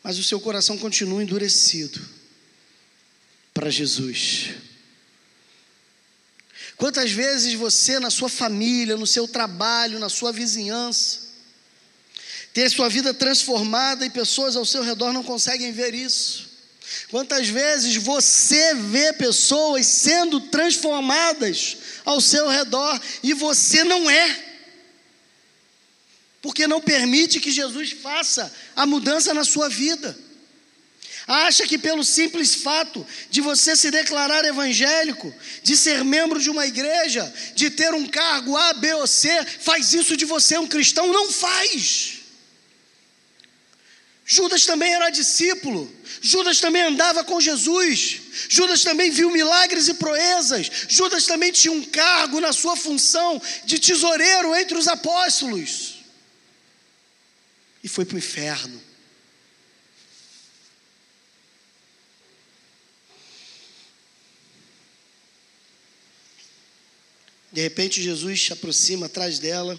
Mas 0.02 0.18
o 0.18 0.24
seu 0.24 0.40
coração 0.40 0.78
continua 0.78 1.22
endurecido 1.22 2.00
para 3.52 3.70
Jesus. 3.70 4.50
Quantas 6.76 7.12
vezes 7.12 7.52
você, 7.54 7.98
na 7.98 8.08
sua 8.08 8.28
família, 8.28 8.96
no 8.96 9.06
seu 9.06 9.28
trabalho, 9.28 9.98
na 9.98 10.08
sua 10.08 10.32
vizinhança, 10.32 11.28
ter 12.54 12.70
sua 12.70 12.88
vida 12.88 13.12
transformada 13.12 14.04
e 14.06 14.10
pessoas 14.10 14.56
ao 14.56 14.64
seu 14.64 14.82
redor 14.82 15.12
não 15.12 15.22
conseguem 15.22 15.72
ver 15.72 15.94
isso? 15.94 16.48
Quantas 17.10 17.48
vezes 17.48 17.96
você 17.96 18.74
vê 18.74 19.12
pessoas 19.12 19.86
sendo 19.86 20.40
transformadas 20.40 21.76
ao 22.04 22.20
seu 22.20 22.48
redor 22.48 22.98
e 23.22 23.34
você 23.34 23.84
não 23.84 24.08
é? 24.08 24.49
Porque 26.42 26.66
não 26.66 26.80
permite 26.80 27.40
que 27.40 27.50
Jesus 27.50 27.92
faça 27.92 28.52
a 28.74 28.86
mudança 28.86 29.34
na 29.34 29.44
sua 29.44 29.68
vida. 29.68 30.16
Acha 31.26 31.66
que 31.66 31.78
pelo 31.78 32.02
simples 32.02 32.56
fato 32.56 33.06
de 33.30 33.40
você 33.40 33.76
se 33.76 33.90
declarar 33.90 34.44
evangélico, 34.44 35.32
de 35.62 35.76
ser 35.76 36.04
membro 36.04 36.40
de 36.40 36.50
uma 36.50 36.66
igreja, 36.66 37.32
de 37.54 37.70
ter 37.70 37.94
um 37.94 38.06
cargo 38.06 38.56
A, 38.56 38.72
B 38.72 38.94
ou 38.94 39.06
C, 39.06 39.28
faz 39.60 39.92
isso 39.92 40.16
de 40.16 40.24
você 40.24 40.58
um 40.58 40.66
cristão? 40.66 41.12
Não 41.12 41.30
faz. 41.30 42.20
Judas 44.24 44.64
também 44.64 44.94
era 44.94 45.10
discípulo, 45.10 45.92
Judas 46.20 46.60
também 46.60 46.82
andava 46.82 47.24
com 47.24 47.40
Jesus, 47.40 48.20
Judas 48.48 48.84
também 48.84 49.10
viu 49.10 49.28
milagres 49.28 49.88
e 49.88 49.94
proezas, 49.94 50.70
Judas 50.88 51.26
também 51.26 51.50
tinha 51.50 51.72
um 51.72 51.82
cargo 51.82 52.40
na 52.40 52.52
sua 52.52 52.76
função 52.76 53.42
de 53.64 53.80
tesoureiro 53.80 54.54
entre 54.54 54.78
os 54.78 54.86
apóstolos, 54.86 55.89
e 57.82 57.88
foi 57.88 58.04
para 58.04 58.16
o 58.16 58.18
inferno. 58.18 58.80
De 67.52 67.60
repente, 67.60 68.02
Jesus 68.02 68.44
se 68.44 68.52
aproxima 68.52 69.06
atrás 69.06 69.38
dela 69.38 69.78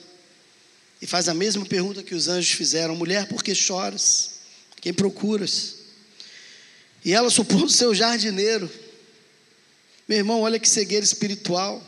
e 1.01 1.07
faz 1.07 1.29
a 1.29 1.33
mesma 1.33 1.65
pergunta 1.65 2.03
que 2.03 2.13
os 2.13 2.27
anjos 2.27 2.51
fizeram: 2.51 2.95
Mulher, 2.95 3.27
por 3.27 3.43
que 3.43 3.55
choras? 3.55 4.41
Quem 4.81 4.93
procuras? 4.93 5.77
E 7.03 7.13
ela 7.13 7.29
supondo 7.31 7.69
ser 7.69 7.85
o 7.85 7.95
jardineiro. 7.95 8.69
Meu 10.07 10.17
irmão, 10.17 10.41
olha 10.41 10.59
que 10.59 10.67
cegueira 10.67 11.05
espiritual. 11.05 11.81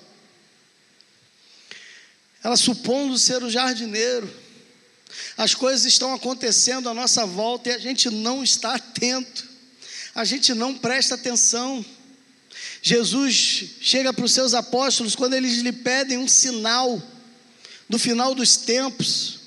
Ela 2.41 2.55
supondo 2.55 3.17
ser 3.17 3.43
o 3.43 3.49
jardineiro. 3.49 4.42
As 5.37 5.53
coisas 5.53 5.85
estão 5.85 6.13
acontecendo 6.13 6.89
à 6.89 6.93
nossa 6.93 7.25
volta 7.25 7.69
e 7.69 7.73
a 7.73 7.77
gente 7.77 8.09
não 8.09 8.43
está 8.43 8.75
atento. 8.75 9.47
A 10.13 10.23
gente 10.23 10.53
não 10.53 10.75
presta 10.75 11.15
atenção. 11.15 11.83
Jesus 12.81 13.65
chega 13.81 14.13
para 14.13 14.25
os 14.25 14.31
seus 14.31 14.53
apóstolos 14.53 15.15
quando 15.15 15.33
eles 15.33 15.59
lhe 15.59 15.71
pedem 15.71 16.17
um 16.17 16.27
sinal 16.27 17.01
do 17.89 17.97
final 17.97 18.35
dos 18.35 18.57
tempos. 18.57 19.39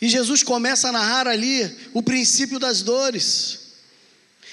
E 0.00 0.08
Jesus 0.08 0.42
começa 0.42 0.88
a 0.88 0.92
narrar 0.92 1.28
ali 1.28 1.70
o 1.92 2.02
princípio 2.02 2.58
das 2.58 2.82
dores. 2.82 3.60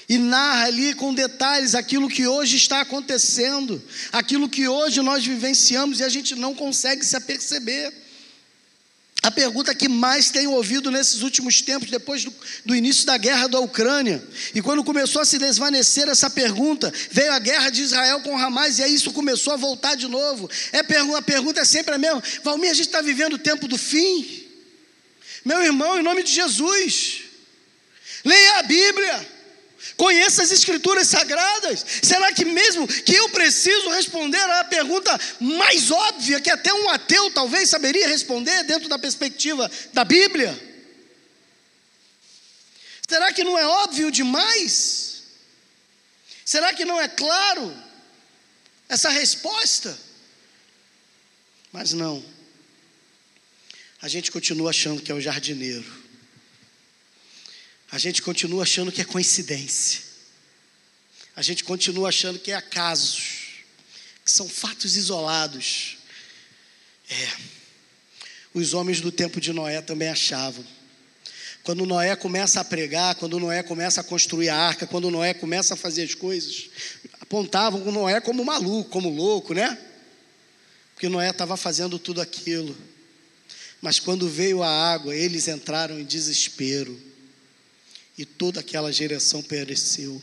E 0.08 0.18
narra 0.18 0.64
ali 0.64 0.92
com 0.94 1.14
detalhes 1.14 1.74
aquilo 1.74 2.08
que 2.08 2.26
hoje 2.26 2.56
está 2.56 2.80
acontecendo, 2.80 3.80
aquilo 4.10 4.48
que 4.48 4.66
hoje 4.66 5.00
nós 5.02 5.24
vivenciamos 5.24 6.00
e 6.00 6.04
a 6.04 6.08
gente 6.08 6.34
não 6.34 6.54
consegue 6.54 7.04
se 7.04 7.16
aperceber. 7.16 7.92
A 9.22 9.30
pergunta 9.30 9.74
que 9.74 9.86
mais 9.86 10.30
tenho 10.30 10.52
ouvido 10.52 10.90
nesses 10.90 11.20
últimos 11.20 11.60
tempos, 11.60 11.90
depois 11.90 12.24
do, 12.24 12.34
do, 12.64 12.74
início 12.74 13.04
da 13.04 13.18
guerra 13.18 13.48
da 13.48 13.60
Ucrânia, 13.60 14.22
e 14.54 14.62
quando 14.62 14.82
começou 14.82 15.20
a 15.20 15.26
se 15.26 15.38
desvanecer 15.38 16.08
essa 16.08 16.30
pergunta, 16.30 16.90
veio 17.10 17.30
a 17.32 17.38
guerra 17.38 17.68
de 17.68 17.82
Israel 17.82 18.20
com 18.20 18.38
Hamas, 18.38 18.78
e 18.78 18.82
aí 18.82 18.94
isso 18.94 19.12
começou 19.12 19.52
a 19.52 19.56
voltar 19.56 19.94
de 19.94 20.08
novo. 20.08 20.48
É, 20.72 20.78
a 20.78 21.22
pergunta 21.22 21.60
é 21.60 21.64
sempre 21.66 21.94
a 21.94 21.98
mesma: 21.98 22.22
Valmir, 22.42 22.70
a 22.70 22.74
gente 22.74 22.86
está 22.86 23.02
vivendo 23.02 23.34
o 23.34 23.38
tempo 23.38 23.68
do 23.68 23.76
fim? 23.76 24.48
Meu 25.44 25.60
irmão, 25.62 25.98
em 25.98 26.02
nome 26.02 26.22
de 26.22 26.32
Jesus, 26.32 27.24
leia 28.24 28.58
a 28.58 28.62
Bíblia. 28.62 29.39
Conheça 29.96 30.42
as 30.42 30.50
escrituras 30.50 31.08
sagradas. 31.08 31.84
Será 32.02 32.32
que 32.32 32.44
mesmo 32.44 32.86
que 32.86 33.14
eu 33.14 33.28
preciso 33.30 33.90
responder 33.90 34.38
a 34.38 34.64
pergunta 34.64 35.18
mais 35.40 35.90
óbvia 35.90 36.40
que 36.40 36.50
até 36.50 36.72
um 36.72 36.90
ateu 36.90 37.30
talvez 37.30 37.70
saberia 37.70 38.08
responder 38.08 38.62
dentro 38.64 38.88
da 38.88 38.98
perspectiva 38.98 39.70
da 39.92 40.04
Bíblia? 40.04 40.58
Será 43.08 43.32
que 43.32 43.42
não 43.42 43.58
é 43.58 43.66
óbvio 43.66 44.10
demais? 44.10 45.22
Será 46.44 46.74
que 46.74 46.84
não 46.84 47.00
é 47.00 47.08
claro 47.08 47.76
essa 48.88 49.08
resposta? 49.08 49.98
Mas 51.72 51.92
não. 51.92 52.24
A 54.02 54.08
gente 54.08 54.30
continua 54.30 54.70
achando 54.70 55.02
que 55.02 55.10
é 55.10 55.14
o 55.14 55.20
jardineiro. 55.20 56.09
A 57.92 57.98
gente 57.98 58.22
continua 58.22 58.62
achando 58.62 58.92
que 58.92 59.00
é 59.00 59.04
coincidência. 59.04 60.02
A 61.34 61.42
gente 61.42 61.64
continua 61.64 62.08
achando 62.08 62.38
que 62.38 62.52
é 62.52 62.54
acasos, 62.54 63.64
que 64.24 64.30
são 64.30 64.48
fatos 64.48 64.96
isolados. 64.96 65.98
É. 67.08 67.28
Os 68.54 68.74
homens 68.74 69.00
do 69.00 69.10
tempo 69.10 69.40
de 69.40 69.52
Noé 69.52 69.80
também 69.80 70.08
achavam. 70.08 70.64
Quando 71.64 71.84
Noé 71.84 72.14
começa 72.14 72.60
a 72.60 72.64
pregar, 72.64 73.16
quando 73.16 73.40
Noé 73.40 73.62
começa 73.62 74.00
a 74.00 74.04
construir 74.04 74.48
a 74.48 74.56
arca, 74.56 74.86
quando 74.86 75.10
Noé 75.10 75.34
começa 75.34 75.74
a 75.74 75.76
fazer 75.76 76.04
as 76.04 76.14
coisas, 76.14 76.70
apontavam 77.20 77.90
Noé 77.90 78.20
como 78.20 78.44
maluco, 78.44 78.88
como 78.90 79.10
louco, 79.10 79.52
né? 79.52 79.78
Porque 80.94 81.08
Noé 81.08 81.30
estava 81.30 81.56
fazendo 81.56 81.98
tudo 81.98 82.20
aquilo. 82.20 82.76
Mas 83.82 83.98
quando 83.98 84.28
veio 84.28 84.62
a 84.62 84.92
água, 84.92 85.14
eles 85.14 85.48
entraram 85.48 85.98
em 85.98 86.04
desespero 86.04 87.09
e 88.20 88.24
toda 88.26 88.60
aquela 88.60 88.92
geração 88.92 89.42
pereceu. 89.42 90.22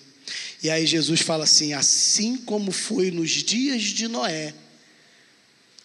E 0.62 0.69
aí 0.69 0.86
Jesus 0.86 1.19
fala 1.21 1.45
assim: 1.45 1.73
assim 1.73 2.38
como 2.38 2.71
foi 2.71 3.10
nos 3.10 3.31
dias 3.31 3.81
de 3.81 4.07
Noé, 4.07 4.53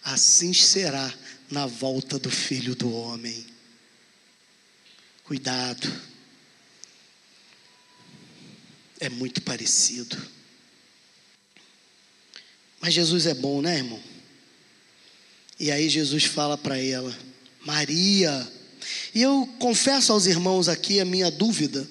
assim 0.03 0.53
será 0.53 1.11
na 1.49 1.65
volta 1.65 2.19
do 2.19 2.29
filho 2.29 2.75
do 2.75 2.93
homem. 2.93 3.43
Cuidado, 5.23 5.91
é 8.99 9.09
muito 9.09 9.41
parecido. 9.41 10.15
Mas 12.79 12.93
Jesus 12.93 13.25
é 13.25 13.33
bom, 13.33 13.59
né, 13.59 13.77
irmão? 13.77 14.03
E 15.59 15.71
aí 15.71 15.89
Jesus 15.89 16.25
fala 16.25 16.59
para 16.59 16.77
ela, 16.77 17.17
Maria. 17.65 18.51
E 19.15 19.21
eu 19.23 19.47
confesso 19.57 20.11
aos 20.11 20.27
irmãos 20.27 20.69
aqui 20.69 20.99
a 20.99 21.05
minha 21.05 21.31
dúvida 21.31 21.89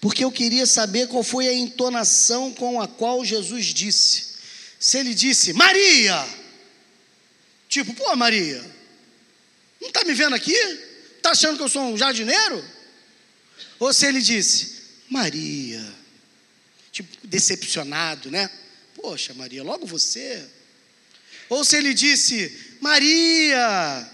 porque 0.00 0.24
eu 0.24 0.30
queria 0.30 0.66
saber 0.66 1.08
qual 1.08 1.22
foi 1.22 1.48
a 1.48 1.54
entonação 1.54 2.52
com 2.52 2.80
a 2.80 2.86
qual 2.86 3.24
Jesus 3.24 3.66
disse. 3.66 4.28
Se 4.78 4.98
ele 4.98 5.12
disse, 5.12 5.52
Maria, 5.52 6.26
tipo, 7.68 7.92
pô, 7.94 8.14
Maria, 8.14 8.64
não 9.80 9.88
está 9.88 10.04
me 10.04 10.14
vendo 10.14 10.34
aqui? 10.34 10.54
Está 11.16 11.30
achando 11.30 11.56
que 11.56 11.62
eu 11.62 11.68
sou 11.68 11.82
um 11.82 11.98
jardineiro? 11.98 12.64
Ou 13.80 13.92
se 13.92 14.06
ele 14.06 14.20
disse, 14.20 14.82
Maria, 15.08 15.84
tipo, 16.92 17.26
decepcionado, 17.26 18.30
né? 18.30 18.48
Poxa, 18.94 19.34
Maria, 19.34 19.64
logo 19.64 19.86
você. 19.86 20.44
Ou 21.48 21.64
se 21.64 21.76
ele 21.76 21.92
disse, 21.92 22.76
Maria, 22.80 24.08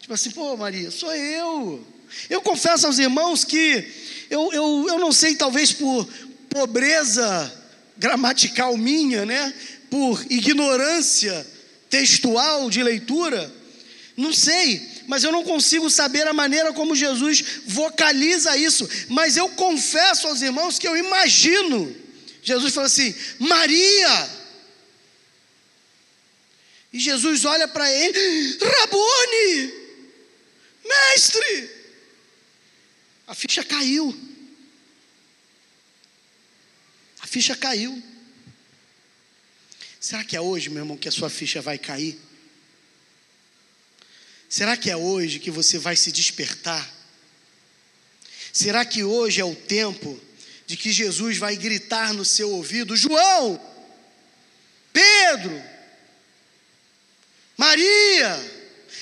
tipo 0.00 0.14
assim, 0.14 0.30
pô, 0.30 0.56
Maria, 0.56 0.90
sou 0.90 1.14
eu. 1.14 1.86
Eu 2.28 2.40
confesso 2.40 2.86
aos 2.86 2.98
irmãos 2.98 3.44
que 3.44 3.82
eu, 4.30 4.52
eu, 4.52 4.86
eu 4.88 4.98
não 4.98 5.12
sei, 5.12 5.34
talvez 5.34 5.72
por 5.72 6.06
pobreza 6.48 7.52
gramatical 7.96 8.76
minha, 8.76 9.24
né? 9.24 9.52
Por 9.90 10.24
ignorância 10.30 11.46
textual 11.88 12.68
de 12.68 12.82
leitura, 12.82 13.52
não 14.16 14.32
sei, 14.32 14.86
mas 15.06 15.24
eu 15.24 15.32
não 15.32 15.44
consigo 15.44 15.88
saber 15.88 16.26
a 16.26 16.32
maneira 16.32 16.72
como 16.72 16.94
Jesus 16.94 17.42
vocaliza 17.66 18.56
isso. 18.56 18.88
Mas 19.08 19.36
eu 19.36 19.48
confesso 19.50 20.26
aos 20.26 20.42
irmãos 20.42 20.78
que 20.78 20.86
eu 20.88 20.96
imagino. 20.96 21.94
Jesus 22.42 22.74
fala 22.74 22.86
assim: 22.88 23.14
Maria. 23.38 24.38
E 26.92 26.98
Jesus 26.98 27.44
olha 27.44 27.68
para 27.68 27.90
ele: 27.90 28.58
Rabone, 28.60 29.72
mestre. 30.84 31.77
A 33.28 33.34
ficha 33.34 33.62
caiu. 33.62 34.18
A 37.20 37.26
ficha 37.26 37.54
caiu. 37.54 38.02
Será 40.00 40.24
que 40.24 40.34
é 40.34 40.40
hoje, 40.40 40.70
meu 40.70 40.80
irmão, 40.82 40.96
que 40.96 41.08
a 41.08 41.12
sua 41.12 41.28
ficha 41.28 41.60
vai 41.60 41.76
cair? 41.76 42.18
Será 44.48 44.78
que 44.78 44.90
é 44.90 44.96
hoje 44.96 45.38
que 45.38 45.50
você 45.50 45.78
vai 45.78 45.94
se 45.94 46.10
despertar? 46.10 46.90
Será 48.50 48.82
que 48.86 49.04
hoje 49.04 49.42
é 49.42 49.44
o 49.44 49.54
tempo 49.54 50.18
de 50.66 50.74
que 50.74 50.90
Jesus 50.90 51.36
vai 51.36 51.54
gritar 51.54 52.14
no 52.14 52.24
seu 52.24 52.50
ouvido: 52.52 52.96
João, 52.96 53.60
Pedro, 54.90 55.62
Maria! 57.58 58.57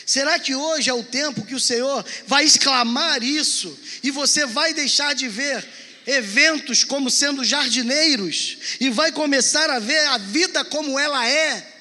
Será 0.07 0.39
que 0.39 0.55
hoje 0.55 0.89
é 0.89 0.95
o 0.95 1.03
tempo 1.03 1.45
que 1.45 1.57
o 1.57 1.61
Senhor 1.61 2.07
vai 2.29 2.45
exclamar 2.45 3.25
isso 3.25 3.77
e 4.05 4.13
você 4.13 4.47
vai 4.47 4.73
deixar 4.73 5.17
de 5.17 5.27
ver 5.27 5.67
eventos 6.07 6.85
como 6.85 7.11
sendo 7.11 7.43
jardineiros 7.43 8.57
e 8.79 8.89
vai 8.89 9.11
começar 9.11 9.69
a 9.69 9.81
ver 9.81 10.07
a 10.07 10.19
vida 10.19 10.65
como 10.65 10.97
ela 10.97 11.29
é? 11.29 11.75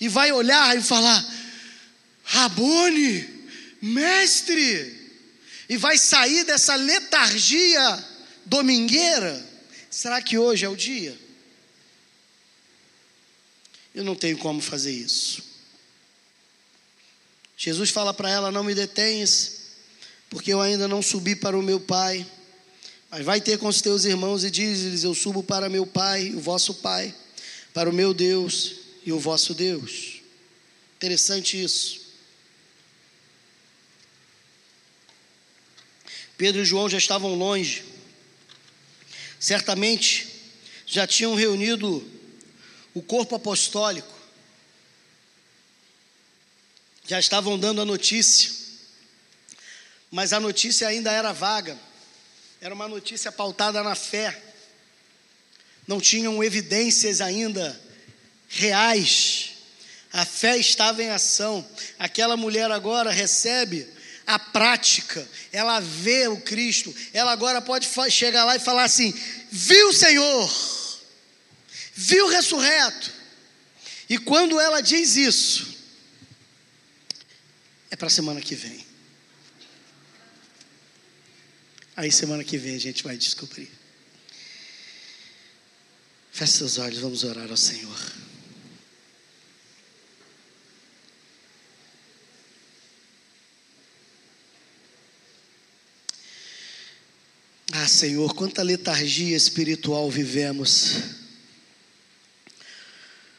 E 0.00 0.08
vai 0.08 0.32
olhar 0.32 0.74
e 0.74 0.80
falar: 0.80 1.22
Rabone, 2.24 3.28
mestre, 3.82 5.18
e 5.68 5.76
vai 5.76 5.98
sair 5.98 6.44
dessa 6.44 6.76
letargia 6.76 8.04
domingueira? 8.46 9.46
Será 9.90 10.22
que 10.22 10.38
hoje 10.38 10.64
é 10.64 10.68
o 10.70 10.74
dia? 10.74 11.14
Eu 13.94 14.02
não 14.02 14.14
tenho 14.14 14.38
como 14.38 14.62
fazer 14.62 14.92
isso. 14.92 15.49
Jesus 17.62 17.90
fala 17.90 18.14
para 18.14 18.30
ela: 18.30 18.50
Não 18.50 18.64
me 18.64 18.74
detenhas, 18.74 19.58
porque 20.30 20.50
eu 20.50 20.62
ainda 20.62 20.88
não 20.88 21.02
subi 21.02 21.36
para 21.36 21.58
o 21.58 21.62
meu 21.62 21.78
Pai. 21.78 22.26
Mas 23.10 23.22
vai 23.22 23.38
ter 23.38 23.58
com 23.58 23.68
os 23.68 23.82
teus 23.82 24.06
irmãos 24.06 24.44
e 24.44 24.50
diz-lhes: 24.50 25.04
Eu 25.04 25.14
subo 25.14 25.42
para 25.42 25.68
meu 25.68 25.86
Pai, 25.86 26.30
o 26.30 26.40
vosso 26.40 26.72
Pai, 26.76 27.14
para 27.74 27.90
o 27.90 27.92
meu 27.92 28.14
Deus 28.14 28.76
e 29.04 29.12
o 29.12 29.20
vosso 29.20 29.52
Deus. 29.52 30.22
Interessante 30.96 31.62
isso. 31.62 32.00
Pedro 36.38 36.62
e 36.62 36.64
João 36.64 36.88
já 36.88 36.96
estavam 36.96 37.34
longe. 37.34 37.84
Certamente 39.38 40.28
já 40.86 41.06
tinham 41.06 41.34
reunido 41.34 42.02
o 42.94 43.02
corpo 43.02 43.34
apostólico 43.34 44.19
já 47.10 47.18
estavam 47.18 47.58
dando 47.58 47.80
a 47.80 47.84
notícia, 47.84 48.52
mas 50.12 50.32
a 50.32 50.38
notícia 50.38 50.86
ainda 50.86 51.10
era 51.10 51.32
vaga, 51.32 51.76
era 52.60 52.72
uma 52.72 52.86
notícia 52.86 53.32
pautada 53.32 53.82
na 53.82 53.96
fé, 53.96 54.40
não 55.88 56.00
tinham 56.00 56.40
evidências 56.44 57.20
ainda 57.20 57.80
reais, 58.48 59.54
a 60.12 60.24
fé 60.24 60.56
estava 60.56 61.02
em 61.02 61.10
ação. 61.10 61.68
Aquela 61.98 62.36
mulher 62.36 62.70
agora 62.70 63.10
recebe 63.10 63.88
a 64.24 64.38
prática, 64.38 65.28
ela 65.50 65.80
vê 65.80 66.28
o 66.28 66.40
Cristo, 66.40 66.94
ela 67.12 67.32
agora 67.32 67.60
pode 67.60 67.88
chegar 68.08 68.44
lá 68.44 68.54
e 68.54 68.60
falar 68.60 68.84
assim: 68.84 69.12
viu 69.50 69.88
o 69.88 69.92
Senhor, 69.92 70.98
viu 71.92 72.26
o 72.26 72.30
ressurreto. 72.30 73.12
E 74.08 74.16
quando 74.16 74.60
ela 74.60 74.80
diz 74.80 75.16
isso, 75.16 75.69
é 77.90 77.96
para 77.96 78.06
a 78.06 78.10
semana 78.10 78.40
que 78.40 78.54
vem. 78.54 78.86
Aí 81.96 82.10
semana 82.10 82.44
que 82.44 82.56
vem 82.56 82.76
a 82.76 82.78
gente 82.78 83.02
vai 83.02 83.16
descobrir. 83.16 83.70
Feche 86.30 86.52
seus 86.52 86.78
olhos, 86.78 87.00
vamos 87.00 87.24
orar 87.24 87.50
ao 87.50 87.56
Senhor. 87.56 87.98
Ah, 97.72 97.88
Senhor, 97.88 98.34
quanta 98.34 98.62
letargia 98.62 99.36
espiritual 99.36 100.10
vivemos. 100.10 100.96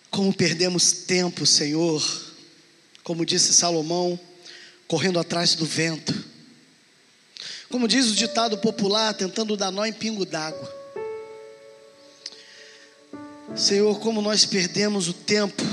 Como 0.10 0.34
perdemos 0.34 0.92
tempo, 0.92 1.46
Senhor. 1.46 2.02
Como 3.04 3.26
disse 3.26 3.54
Salomão, 3.54 4.20
correndo 4.92 5.22
atrás 5.22 5.56
do 5.56 5.66
vento. 5.66 6.14
Como 7.70 7.88
diz 7.88 8.12
o 8.12 8.14
ditado 8.14 8.58
popular, 8.58 9.14
tentando 9.14 9.56
dar 9.56 9.72
nó 9.72 9.86
em 9.86 9.94
pingo 9.94 10.26
d'água. 10.26 10.70
Senhor, 13.56 13.98
como 14.02 14.22
nós 14.22 14.44
perdemos 14.44 15.08
o 15.08 15.14
tempo, 15.14 15.64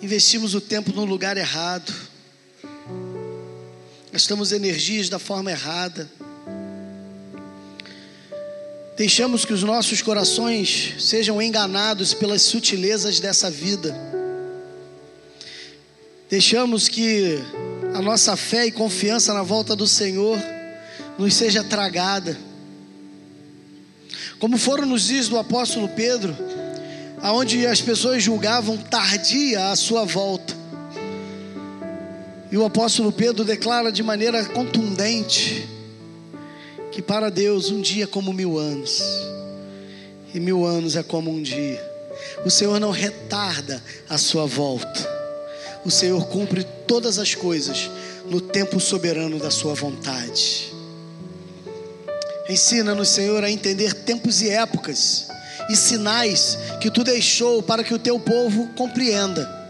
investimos 0.00 0.54
o 0.54 0.60
tempo 0.62 0.90
no 0.94 1.04
lugar 1.04 1.36
errado, 1.36 1.92
gastamos 4.10 4.52
energias 4.52 5.10
da 5.10 5.18
forma 5.18 5.50
errada, 5.50 6.10
deixamos 8.96 9.44
que 9.44 9.52
os 9.52 9.62
nossos 9.62 10.00
corações 10.00 10.94
sejam 10.98 11.42
enganados 11.42 12.14
pelas 12.14 12.40
sutilezas 12.40 13.20
dessa 13.20 13.50
vida 13.50 14.11
Deixamos 16.32 16.88
que 16.88 17.38
a 17.92 18.00
nossa 18.00 18.34
fé 18.38 18.64
e 18.64 18.72
confiança 18.72 19.34
na 19.34 19.42
volta 19.42 19.76
do 19.76 19.86
Senhor 19.86 20.38
nos 21.18 21.34
seja 21.34 21.62
tragada. 21.62 22.38
Como 24.38 24.56
foram 24.56 24.86
nos 24.86 25.08
dias 25.08 25.28
do 25.28 25.36
apóstolo 25.36 25.90
Pedro, 25.90 26.34
aonde 27.20 27.66
as 27.66 27.82
pessoas 27.82 28.22
julgavam 28.22 28.78
tardia 28.78 29.68
a 29.68 29.76
sua 29.76 30.06
volta. 30.06 30.56
E 32.50 32.56
o 32.56 32.64
apóstolo 32.64 33.12
Pedro 33.12 33.44
declara 33.44 33.92
de 33.92 34.02
maneira 34.02 34.42
contundente 34.42 35.68
que 36.92 37.02
para 37.02 37.30
Deus 37.30 37.70
um 37.70 37.82
dia 37.82 38.04
é 38.04 38.06
como 38.06 38.32
mil 38.32 38.56
anos, 38.56 39.02
e 40.32 40.40
mil 40.40 40.64
anos 40.64 40.96
é 40.96 41.02
como 41.02 41.30
um 41.30 41.42
dia. 41.42 41.78
O 42.42 42.48
Senhor 42.48 42.80
não 42.80 42.90
retarda 42.90 43.84
a 44.08 44.16
sua 44.16 44.46
volta 44.46 45.21
o 45.84 45.90
Senhor 45.90 46.26
cumpre 46.26 46.64
todas 46.86 47.18
as 47.18 47.34
coisas 47.34 47.90
no 48.28 48.40
tempo 48.40 48.78
soberano 48.78 49.38
da 49.38 49.50
Sua 49.50 49.74
vontade. 49.74 50.72
Ensina-nos, 52.48 53.08
Senhor, 53.08 53.42
a 53.42 53.50
entender 53.50 53.94
tempos 53.94 54.42
e 54.42 54.50
épocas 54.50 55.26
e 55.70 55.76
sinais 55.76 56.58
que 56.80 56.90
Tu 56.90 57.02
deixou 57.02 57.62
para 57.62 57.82
que 57.82 57.94
o 57.94 57.98
Teu 57.98 58.18
povo 58.18 58.68
compreenda. 58.76 59.60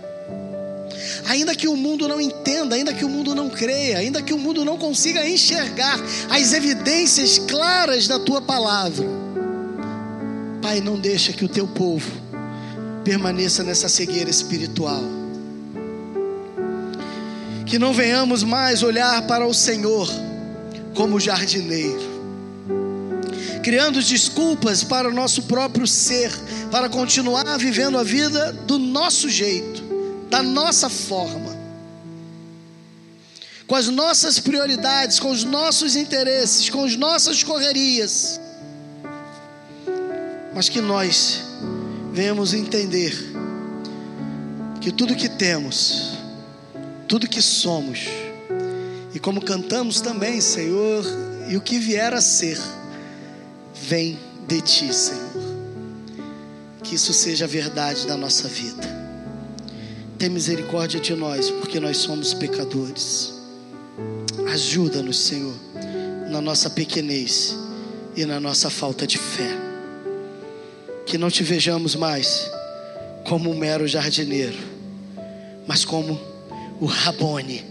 Ainda 1.27 1.55
que 1.55 1.69
o 1.69 1.77
mundo 1.77 2.07
não 2.07 2.21
entenda, 2.21 2.75
ainda 2.75 2.93
que 2.93 3.05
o 3.05 3.09
mundo 3.09 3.35
não 3.35 3.49
creia, 3.49 3.99
ainda 3.99 4.23
que 4.23 4.33
o 4.33 4.39
mundo 4.39 4.65
não 4.65 4.77
consiga 4.77 5.27
enxergar 5.29 5.99
as 6.31 6.53
evidências 6.53 7.39
claras 7.39 8.07
da 8.07 8.19
Tua 8.19 8.41
palavra. 8.41 9.07
Pai, 10.61 10.81
não 10.81 10.99
deixa 10.99 11.33
que 11.33 11.45
o 11.45 11.49
Teu 11.49 11.67
povo 11.67 12.11
permaneça 13.05 13.65
nessa 13.65 13.89
cegueira 13.89 14.31
espiritual 14.31 15.22
que 17.73 17.79
não 17.79 17.95
venhamos 17.95 18.43
mais 18.43 18.83
olhar 18.83 19.27
para 19.27 19.47
o 19.47 19.55
Senhor 19.55 20.07
como 20.95 21.19
jardineiro, 21.19 22.03
criando 23.63 24.03
desculpas 24.03 24.85
para 24.85 25.09
o 25.09 25.15
nosso 25.15 25.45
próprio 25.45 25.87
ser, 25.87 26.31
para 26.71 26.91
continuar 26.91 27.57
vivendo 27.57 27.97
a 27.97 28.03
vida 28.03 28.53
do 28.53 28.79
nosso 28.79 29.27
jeito, 29.31 29.83
da 30.29 30.43
nossa 30.43 30.91
forma, 30.91 31.57
com 33.67 33.75
as 33.75 33.89
nossas 33.89 34.39
prioridades, 34.39 35.19
com 35.19 35.31
os 35.31 35.43
nossos 35.43 35.97
interesses, 35.97 36.69
com 36.69 36.85
as 36.85 36.95
nossas 36.95 37.43
correrias, 37.43 38.39
mas 40.55 40.69
que 40.69 40.83
nós 40.83 41.43
venhamos 42.13 42.53
entender 42.53 43.17
que 44.79 44.93
tudo 44.93 45.17
que 45.17 45.31
temos, 45.31 46.21
tudo 47.13 47.29
que 47.29 47.43
somos. 47.43 48.07
E 49.15 49.19
como 49.19 49.45
cantamos 49.45 50.01
também, 50.01 50.41
Senhor, 50.41 51.05
e 51.47 51.59
o 51.59 51.61
que 51.61 51.79
vier 51.79 52.15
a 52.15 52.23
ser, 52.23 52.59
vem 53.75 54.19
de 54.49 54.63
Ti, 54.63 54.95
Senhor. 54.95 55.21
Que 56.83 56.95
isso 56.95 57.13
seja 57.13 57.45
a 57.45 57.49
verdade 57.49 58.07
da 58.07 58.17
nossa 58.17 58.49
vida. 58.49 58.83
Tem 60.17 60.31
misericórdia 60.31 60.99
de 60.99 61.15
nós, 61.15 61.51
porque 61.51 61.79
nós 61.79 61.99
somos 61.99 62.33
pecadores. 62.33 63.35
Ajuda-nos, 64.51 65.19
Senhor, 65.19 65.55
na 66.31 66.41
nossa 66.41 66.71
pequenez 66.71 67.55
e 68.17 68.25
na 68.25 68.41
nossa 68.41 68.71
falta 68.71 69.07
de 69.07 69.19
fé. 69.19 69.51
Que 71.05 71.19
não 71.19 71.31
te 71.31 71.43
vejamos 71.43 71.95
mais 71.95 72.51
como 73.27 73.51
um 73.51 73.59
mero 73.59 73.87
jardineiro, 73.87 74.57
mas 75.67 75.85
como 75.85 76.32
o 76.81 76.87
Rabone, 76.87 77.65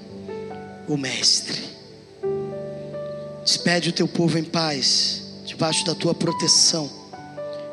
o 0.88 0.97
Mestre. 0.97 1.62
Despede 3.43 3.89
o 3.89 3.93
teu 3.93 4.08
povo 4.08 4.38
em 4.38 4.43
paz, 4.43 5.24
debaixo 5.45 5.86
da 5.86 5.95
tua 5.95 6.14
proteção. 6.14 6.89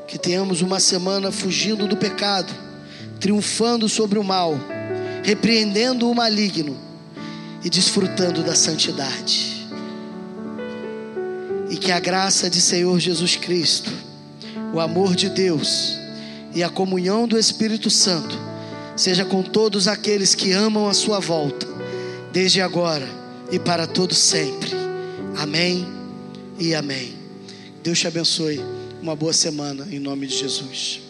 Que 0.07 0.19
tenhamos 0.19 0.63
uma 0.63 0.81
semana 0.81 1.31
fugindo 1.31 1.87
do 1.87 1.97
pecado, 1.97 2.53
triunfando 3.21 3.89
sobre 3.89 4.19
o 4.19 4.25
mal, 4.25 4.59
repreendendo 5.23 6.11
o 6.11 6.15
maligno 6.15 6.77
e 7.63 7.69
desfrutando 7.69 8.43
da 8.43 8.55
santidade. 8.55 9.67
E 11.71 11.77
que 11.77 11.93
a 11.93 12.01
graça 12.01 12.49
de 12.49 12.61
Senhor 12.61 12.99
Jesus 12.99 13.37
Cristo, 13.37 13.93
o 14.73 14.81
amor 14.81 15.15
de 15.15 15.29
Deus 15.29 15.99
e 16.55 16.63
a 16.63 16.71
comunhão 16.71 17.29
do 17.29 17.39
Espírito 17.39 17.91
Santo 17.91 18.48
seja 18.99 19.25
com 19.25 19.43
todos 19.43 19.87
aqueles 19.87 20.35
que 20.35 20.53
amam 20.53 20.89
a 20.89 20.93
sua 20.93 21.21
volta, 21.21 21.67
desde 22.33 22.61
agora 22.61 23.09
e 23.51 23.59
para 23.59 23.87
todo 23.87 24.13
sempre. 24.13 24.73
Amém 25.37 25.87
e 26.59 26.75
amém. 26.75 27.15
Deus 27.83 28.01
te 28.01 28.09
abençoe. 28.09 28.61
Uma 29.01 29.15
boa 29.15 29.33
semana 29.33 29.87
em 29.93 30.01
nome 30.01 30.27
de 30.27 30.37
Jesus. 30.37 31.08